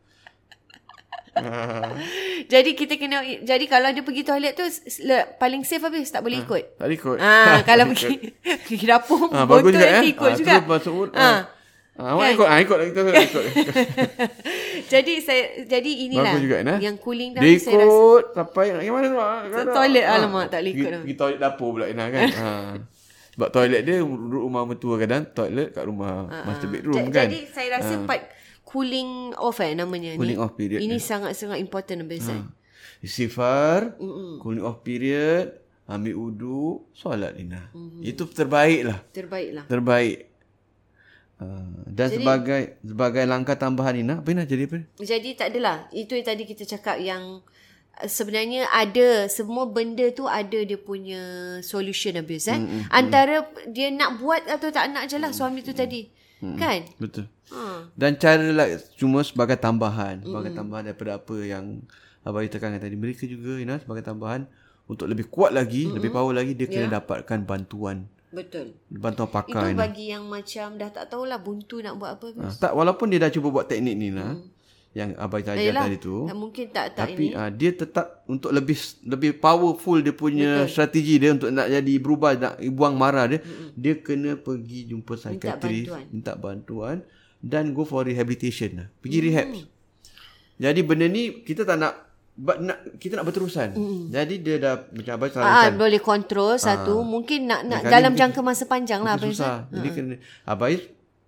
Ah, 1.32 1.96
Jadi 2.44 2.76
kita 2.76 3.00
kena 3.00 3.24
jadi 3.24 3.64
kalau 3.64 3.88
dia 3.88 4.04
pergi 4.04 4.20
toilet 4.20 4.52
tu 4.52 4.68
le- 5.00 5.24
paling 5.34 5.64
safe 5.64 5.80
habis 5.80 6.04
tak 6.06 6.20
boleh 6.20 6.44
ikut. 6.44 6.76
tak 6.76 6.84
boleh 6.84 6.92
ikut. 6.94 7.16
Ah 7.16 7.56
kalau 7.64 7.88
pergi 7.88 8.36
pergi 8.44 8.84
dapur 8.84 9.32
Ah, 9.32 9.48
botol 9.48 9.72
nanti 9.72 9.80
eh. 9.80 10.12
ikut 10.12 10.28
Ah, 10.28 10.36
juga. 10.36 10.60
Masuk. 10.60 11.08
Ah. 11.10 11.24
Ah. 11.24 11.40
Ah, 11.94 12.08
awak 12.12 12.36
Kan? 12.36 12.36
ikut. 12.36 12.48
Ikut. 12.60 12.78
Kita 12.84 13.00
ikut. 13.18 13.44
Jadi 14.84 15.14
saya 15.18 15.42
jadi 15.64 15.90
inilah 16.06 16.32
Bagus 16.32 16.42
juga 16.42 16.58
nah. 16.62 16.78
yang 16.78 16.96
cooling 16.96 17.30
Dia 17.32 17.42
ni 17.42 17.56
saya 17.56 17.82
rasa 17.82 18.00
sampai 18.32 18.66
pergi 18.72 18.90
mana 18.90 19.06
tu? 19.06 19.18
Ah, 19.18 19.40
To- 19.44 19.74
toilet, 19.74 20.04
alamak, 20.04 20.44
tak 20.48 20.60
boleh 20.60 20.70
ikut 20.70 20.78
Pergi, 20.78 20.90
dah. 20.90 21.00
pergi 21.02 21.16
toilet 21.16 21.38
dapur 21.38 21.68
pula 21.72 21.86
Ina 21.86 22.04
kan. 22.08 22.22
ha. 22.32 22.50
Sebab 23.32 23.48
toilet 23.48 23.80
dia 23.82 23.96
rumah 24.04 24.62
mertua 24.62 24.94
kadang 24.96 25.24
toilet 25.26 25.72
kat 25.72 25.84
rumah 25.84 26.28
master 26.44 26.68
bedroom 26.68 27.08
kan. 27.08 27.26
Jadi 27.26 27.48
saya 27.48 27.68
rasa 27.76 27.94
part 28.04 28.22
cooling 28.62 29.32
off 29.34 29.58
eh 29.58 29.72
namanya 29.72 30.16
Cooling 30.16 30.36
ni. 30.36 30.40
off 30.40 30.52
period 30.52 30.80
Ini 30.80 30.96
sangat-sangat 30.96 31.56
important 31.56 32.04
habis 32.04 32.28
eh. 32.28 32.40
Istighfar, 33.00 33.98
mm 33.98 34.38
cooling 34.38 34.62
off 34.62 34.80
period, 34.80 35.58
ambil 35.84 36.14
wudu, 36.14 36.86
solat 36.92 37.34
Ina. 37.34 37.68
Mm-hmm. 37.72 38.00
Itu 38.04 38.24
terbaik 38.24 38.80
lah. 38.86 38.98
Terbaik 39.10 39.50
lah. 39.52 39.64
Terbaik. 39.66 40.31
Uh, 41.40 41.88
dan 41.90 42.08
jadi, 42.12 42.16
sebagai 42.22 42.62
sebagai 42.86 43.24
langkah 43.26 43.56
tambahan 43.58 43.98
Ina, 43.98 44.14
apa 44.22 44.28
Ina 44.30 44.46
jadi 44.46 44.70
apa? 44.70 44.78
Jadi 45.02 45.30
tak 45.34 45.54
adalah. 45.54 45.90
Itu 45.90 46.14
yang 46.14 46.26
tadi 46.26 46.42
kita 46.46 46.62
cakap 46.68 47.02
yang 47.02 47.42
uh, 47.98 48.06
sebenarnya 48.06 48.70
ada 48.70 49.26
semua 49.26 49.66
benda 49.66 50.06
tu 50.14 50.30
ada 50.30 50.58
dia 50.62 50.78
punya 50.78 51.22
solution 51.66 52.14
habis 52.14 52.46
eh. 52.46 52.58
Mm-hmm. 52.58 52.82
Antara 52.94 53.48
dia 53.70 53.90
nak 53.90 54.22
buat 54.22 54.46
atau 54.46 54.70
tak 54.70 54.92
nak 54.94 55.10
je 55.10 55.18
lah 55.18 55.34
suami 55.34 55.66
tu 55.66 55.74
tadi. 55.74 56.06
Mm-hmm. 56.42 56.58
Kan? 56.58 56.80
Betul. 56.98 57.26
Ha. 57.52 57.90
Dan 57.94 58.16
cara 58.18 58.48
lah 58.54 58.68
cuma 58.94 59.22
sebagai 59.26 59.58
tambahan, 59.58 60.22
sebagai 60.22 60.50
mm-hmm. 60.50 60.58
tambahan 60.58 60.84
daripada 60.90 61.18
apa 61.18 61.36
yang 61.42 61.82
Abang 62.22 62.46
tekankan 62.46 62.78
tadi. 62.78 62.94
Mereka 62.94 63.26
juga 63.26 63.58
Ina 63.58 63.82
sebagai 63.82 64.06
tambahan 64.06 64.46
untuk 64.86 65.10
lebih 65.10 65.26
kuat 65.26 65.50
lagi, 65.50 65.90
mm-hmm. 65.90 65.96
lebih 65.98 66.10
power 66.14 66.30
lagi 66.30 66.54
dia 66.54 66.70
kena 66.70 66.86
yeah. 66.86 67.02
dapatkan 67.02 67.42
bantuan 67.42 68.06
Betul. 68.32 68.80
Bantuan 68.88 69.28
pakar 69.28 69.68
Itu 69.68 69.76
bagi 69.76 70.08
yang 70.08 70.24
macam 70.24 70.80
dah 70.80 70.88
tak 70.88 71.12
tahulah 71.12 71.36
buntu 71.38 71.84
nak 71.84 72.00
buat 72.00 72.16
apa. 72.16 72.26
Ha, 72.40 72.48
tak 72.56 72.72
walaupun 72.72 73.12
dia 73.12 73.20
dah 73.20 73.28
cuba 73.28 73.52
buat 73.52 73.68
teknik 73.68 73.94
ni 73.94 74.08
lah. 74.08 74.32
Hmm. 74.34 74.48
Yang 74.92 75.10
abai 75.16 75.40
ajar 75.40 75.72
tadi 75.88 75.98
tu. 76.00 76.16
Mungkin 76.28 76.66
tak 76.68 76.96
tak 76.96 77.12
tapi, 77.12 77.32
ini. 77.32 77.36
Tapi 77.36 77.40
uh, 77.40 77.50
dia 77.52 77.70
tetap 77.72 78.06
untuk 78.28 78.52
lebih 78.52 78.76
lebih 79.08 79.40
powerful 79.40 80.00
dia 80.00 80.12
punya 80.12 80.64
Betul. 80.64 80.72
strategi 80.72 81.14
dia 81.16 81.30
untuk 81.32 81.48
nak 81.48 81.68
jadi 81.68 81.94
berubah 82.00 82.32
nak 82.36 82.54
buang 82.72 82.96
marah 82.96 83.24
dia. 83.28 83.40
Hmm. 83.40 83.72
Dia 83.76 83.94
kena 84.00 84.36
pergi 84.36 84.92
jumpa 84.92 85.12
psikiatris, 85.16 85.88
minta 85.88 85.92
bantuan. 85.92 86.04
minta 86.12 86.32
bantuan 86.36 86.96
dan 87.40 87.72
go 87.76 87.88
for 87.88 88.04
rehabilitation 88.04 88.84
lah. 88.84 88.88
Pergi 89.00 89.18
hmm. 89.20 89.26
rehab. 89.28 89.46
Jadi 90.60 90.80
benda 90.84 91.06
ni 91.08 91.42
kita 91.42 91.64
tak 91.64 91.76
nak 91.80 92.11
But 92.32 92.64
nak 92.64 92.96
kita 92.96 93.20
nak 93.20 93.28
berterusan. 93.28 93.76
Mm. 93.76 94.02
Jadi 94.08 94.34
dia 94.40 94.56
dah 94.56 94.74
macam 94.88 95.12
apa 95.20 95.24
sarankan. 95.28 95.52
Ah 95.52 95.68
boleh 95.68 96.00
kontrol 96.00 96.56
satu, 96.56 97.00
ah. 97.00 97.04
mungkin 97.04 97.44
nak 97.44 97.60
nak 97.68 97.84
dalam 97.84 98.16
jangka 98.16 98.40
masa 98.40 98.64
panjang 98.64 99.04
lah 99.04 99.20
apa 99.20 99.28
susah. 99.28 99.68
Jadi 99.68 99.88
uh. 99.88 99.92
kena 99.92 100.14
abai 100.48 100.80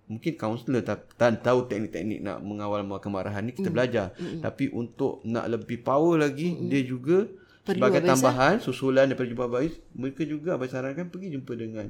mungkin 0.05 0.33
kaunselor 0.37 0.85
tak, 0.85 1.09
tak 1.17 1.41
tahu 1.41 1.65
teknik-teknik 1.65 2.21
nak 2.21 2.41
mengawal 2.41 2.81
kemarahan 2.97 3.45
ni 3.45 3.53
kita 3.53 3.69
mm. 3.69 3.75
belajar. 3.77 4.07
Mm. 4.17 4.41
Tapi 4.41 4.65
untuk 4.73 5.21
nak 5.29 5.45
lebih 5.45 5.85
power 5.85 6.25
lagi 6.25 6.57
mm. 6.57 6.73
dia 6.73 6.81
juga 6.81 7.29
Perlu 7.65 7.81
sebagai 7.81 8.01
habis, 8.05 8.09
tambahan 8.13 8.55
ha? 8.57 8.61
susulan 8.61 9.05
daripada 9.09 9.29
jumpa 9.29 9.45
abai 9.49 9.73
mereka 9.97 10.21
juga 10.21 10.53
abai 10.53 10.69
sarankan 10.69 11.09
pergi 11.09 11.33
jumpa 11.33 11.53
dengan 11.57 11.89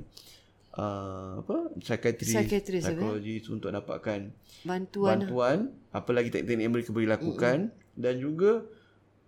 uh, 0.79 1.43
apa 1.43 1.75
psikiatris, 1.83 2.31
psikologis 2.83 3.43
untuk 3.51 3.75
dapatkan 3.75 4.31
bantuan 4.63 5.19
bantuan 5.19 5.57
apa 5.91 6.09
lagi 6.15 6.31
teknik-teknik 6.31 6.63
yang 6.63 6.73
mereka 6.79 6.89
boleh 6.95 7.09
lakukan 7.11 7.57
mm. 7.75 7.99
dan 7.99 8.13
juga 8.23 8.63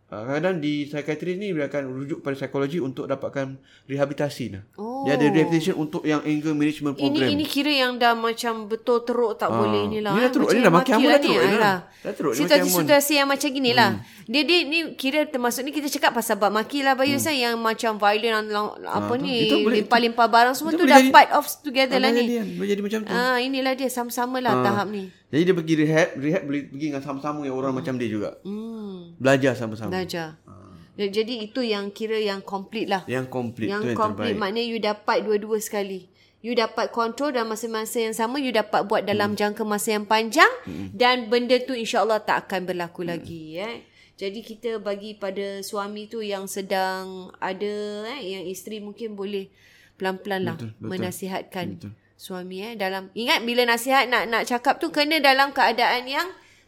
Uh, 0.07 0.23
kadang-kadang 0.23 0.63
di 0.63 0.87
psikiatri 0.87 1.35
ni 1.35 1.51
dia 1.51 1.67
akan 1.67 1.83
rujuk 1.91 2.23
pada 2.23 2.39
psikologi 2.39 2.79
untuk 2.79 3.11
dapatkan 3.11 3.59
rehabilitasi 3.91 4.45
lah. 4.55 4.63
Oh. 4.79 5.03
Dia 5.03 5.19
ada 5.19 5.27
rehabilitation 5.27 5.75
untuk 5.75 6.07
yang 6.07 6.23
anger 6.23 6.55
management 6.55 6.95
program. 6.95 7.27
Ini 7.27 7.35
ini 7.35 7.43
kira 7.43 7.67
yang 7.75 7.99
dah 7.99 8.15
macam 8.15 8.71
betul 8.71 9.03
teruk 9.03 9.35
tak 9.35 9.51
uh, 9.51 9.59
boleh 9.59 9.91
inilah. 9.91 10.15
Ini 10.15 10.21
dah 10.23 10.31
teruk. 10.31 10.47
Ini 10.47 10.59
dah 10.63 10.71
makin 10.71 10.93
amat 10.95 11.11
dah 11.11 11.19
teruk. 11.19 11.59
Lah. 11.59 11.77
Dah 11.91 12.13
teruk. 12.15 12.33
Situasi-situasi 12.39 13.13
yang 13.19 13.27
macam 13.27 13.49
gini 13.51 13.75
lah. 13.75 13.99
Hmm. 13.99 14.31
Dia, 14.31 14.41
dia 14.47 14.57
ni 14.63 14.79
kira 14.95 15.27
termasuk 15.27 15.67
ni 15.67 15.75
kita 15.75 15.91
cakap 15.91 16.15
pasal 16.15 16.39
bab 16.39 16.55
maki 16.55 16.87
lah 16.87 16.95
Bayu 16.95 17.19
hmm. 17.19 17.35
yang 17.35 17.55
macam 17.59 17.99
violent 17.99 18.47
apa 18.87 19.11
uh, 19.11 19.19
ni 19.19 19.51
limpah-limpah 19.51 20.27
barang 20.31 20.55
semua 20.55 20.71
tu 20.71 20.87
dah 20.87 21.03
part 21.11 21.35
of 21.35 21.43
together 21.59 21.99
lah 21.99 22.15
ni. 22.15 22.31
Jadi 22.39 22.79
macam 22.79 23.03
tu. 23.03 23.11
Ah 23.11 23.43
inilah 23.43 23.75
dia 23.75 23.91
sama-sama 23.91 24.39
lah 24.39 24.55
tahap 24.63 24.87
ni. 24.87 25.11
Jadi 25.27 25.43
dia 25.43 25.51
pergi 25.51 25.73
rehab, 25.83 26.09
rehab 26.23 26.41
boleh 26.47 26.71
pergi 26.71 26.85
dengan 26.87 27.03
sama-sama 27.03 27.43
yang 27.43 27.59
orang 27.59 27.75
macam 27.75 27.99
dia 27.99 28.07
juga. 28.07 28.39
Hmm. 28.47 29.11
Belajar 29.19 29.59
sama-sama. 29.59 29.91
Belajar. 30.03 30.29
Ha. 30.45 30.53
Jadi 30.97 31.33
itu 31.45 31.61
yang 31.61 31.93
kira 31.93 32.17
yang 32.17 32.41
complete 32.41 32.89
lah. 32.89 33.05
Yang 33.05 33.29
complete 33.29 33.69
yang 33.69 33.81
tu 33.85 33.93
yang 33.93 33.97
complete 33.97 34.33
terbaik. 34.33 34.41
maknanya 34.41 34.65
you 34.65 34.79
dapat 34.81 35.17
dua-dua 35.21 35.57
sekali. 35.61 36.09
You 36.41 36.53
dapat 36.53 36.93
kontrol 36.93 37.33
dalam 37.33 37.49
masa-masa 37.49 37.97
yang 37.97 38.13
sama, 38.13 38.37
you 38.37 38.53
dapat 38.53 38.85
buat 38.85 39.05
dalam 39.05 39.33
hmm. 39.33 39.39
jangka 39.41 39.63
masa 39.65 39.97
yang 39.97 40.05
panjang 40.05 40.49
hmm. 40.69 40.93
dan 40.93 41.27
benda 41.33 41.57
tu 41.61 41.73
insya-Allah 41.73 42.21
tak 42.21 42.47
akan 42.47 42.69
berlaku 42.69 43.01
hmm. 43.05 43.09
lagi 43.09 43.41
eh. 43.57 43.85
Jadi 44.17 44.41
kita 44.41 44.81
bagi 44.81 45.13
pada 45.13 45.61
suami 45.61 46.09
tu 46.09 46.25
yang 46.25 46.49
sedang 46.49 47.29
ada 47.37 48.09
eh 48.17 48.33
yang 48.33 48.45
isteri 48.49 48.81
mungkin 48.81 49.13
boleh 49.13 49.49
pelan-pelan 49.97 50.41
lah 50.41 50.55
betul, 50.57 50.73
betul. 50.77 50.89
menasihatkan. 50.89 51.67
Betul 51.77 51.93
suami 52.17 52.65
eh 52.65 52.73
dalam 52.73 53.13
ingat 53.13 53.45
bila 53.45 53.61
nasihat 53.63 54.09
nak 54.09 54.25
nak 54.25 54.43
cakap 54.49 54.81
tu 54.81 54.89
kena 54.89 55.21
dalam 55.21 55.53
keadaan 55.53 56.09
yang 56.09 56.27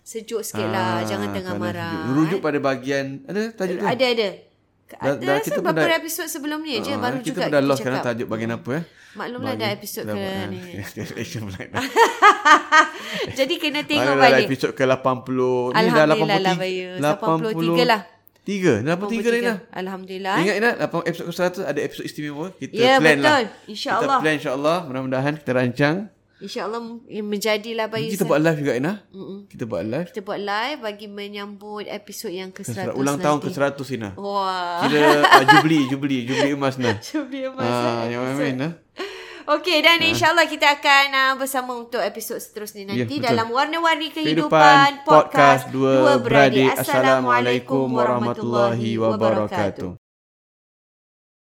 sejuk 0.10 0.42
sikit 0.42 0.66
lah 0.66 1.06
ah, 1.06 1.06
jangan 1.06 1.30
tengah 1.30 1.54
marah 1.54 2.10
rujuk 2.10 2.42
eh. 2.42 2.44
pada 2.50 2.58
bahagian 2.58 3.22
ada 3.30 3.54
tajuk 3.54 3.78
tu 3.78 3.86
ada 3.86 4.06
ada 4.10 4.30
ada 4.90 5.22
dah, 5.22 5.38
kita 5.46 5.62
beberapa 5.62 5.86
dah, 5.86 6.02
episod 6.02 6.26
sebelum 6.26 6.66
ni 6.66 6.82
je 6.82 6.90
uh, 6.90 6.98
baru 6.98 7.22
kita 7.22 7.30
juga 7.30 7.42
kita 7.46 7.54
dah 7.54 7.62
lost 7.62 7.86
kan 7.86 8.02
tajuk 8.02 8.26
bahagian 8.26 8.58
apa 8.58 8.70
eh 8.82 8.84
maklumlah 9.14 9.54
dah 9.54 9.70
episod 9.70 10.10
ke 10.10 10.18
ni 10.50 10.62
jadi 13.38 13.54
kena 13.62 13.86
tengok 13.86 14.16
balik 14.18 14.50
episod 14.50 14.72
ke 14.74 14.82
80 14.82 15.78
ni 15.78 15.90
dah 15.94 16.06
83 16.10 16.98
83 16.98 17.86
lah 17.86 18.02
Tiga? 18.50 18.82
Dah 18.82 18.98
dapat 18.98 19.14
tiga 19.14 19.30
dah 19.30 19.40
Ina? 19.46 19.56
Alhamdulillah. 19.70 20.36
Ingat 20.42 20.56
Ina, 20.58 20.70
dapat 20.74 21.06
episod 21.06 21.26
ke 21.30 21.34
100 21.38 21.70
ada 21.70 21.80
episod 21.86 22.02
istimewa. 22.02 22.50
Kita 22.58 22.74
ya, 22.74 22.98
plan 22.98 23.22
betul. 23.22 23.30
lah. 23.30 23.40
InsyaAllah. 23.70 24.02
Kita 24.02 24.24
plan 24.26 24.36
insyaAllah. 24.42 24.78
Mudah-mudahan 24.90 25.34
kita 25.38 25.52
rancang. 25.54 25.96
InsyaAllah 26.40 26.80
menjadilah 27.20 27.92
bayi 27.92 28.16
Kita 28.16 28.24
buat 28.24 28.40
live 28.40 28.60
juga 28.64 28.74
Ina. 28.80 28.94
Mm-mm. 29.12 29.52
Kita 29.52 29.68
buat 29.68 29.84
live. 29.84 30.08
Kita 30.08 30.24
buat 30.24 30.40
live 30.40 30.80
bagi 30.80 31.08
menyambut 31.12 31.84
episod 31.92 32.32
yang 32.32 32.56
ke 32.56 32.64
100 32.64 32.96
Ulang 32.96 33.20
nanti. 33.20 33.28
tahun 33.28 33.40
ke 33.44 33.50
100 33.52 33.96
Ina. 34.00 34.10
Wah. 34.16 34.80
Kira 34.88 35.20
uh, 35.36 35.44
Jubli, 35.44 35.80
Jubli. 35.92 36.18
Jubli 36.24 36.56
emas 36.56 36.80
Ina. 36.80 36.96
Jubli 37.12 37.44
emas. 37.44 37.68
Ah, 37.68 38.08
yang 38.08 38.24
mana 38.24 38.46
Ina. 38.48 38.70
Okey 39.50 39.82
dan 39.84 40.00
uh. 40.00 40.08
insyaAllah 40.08 40.48
kita 40.48 40.80
akan 40.80 41.06
uh, 41.12 41.34
bersama 41.36 41.76
untuk 41.76 42.00
episod 42.00 42.40
seterusnya 42.40 42.96
nanti 42.96 43.20
yeah, 43.20 43.34
dalam 43.34 43.52
Warna-Warni 43.52 44.14
Kehidupan, 44.16 44.48
Kehidupan 44.48 44.90
Podcast 45.04 45.68
Dua 45.76 46.24
Beradik. 46.24 46.72
Assalamualaikum 46.72 47.92
warahmatullahi 47.92 48.96
wabarakatuh. 48.96 49.99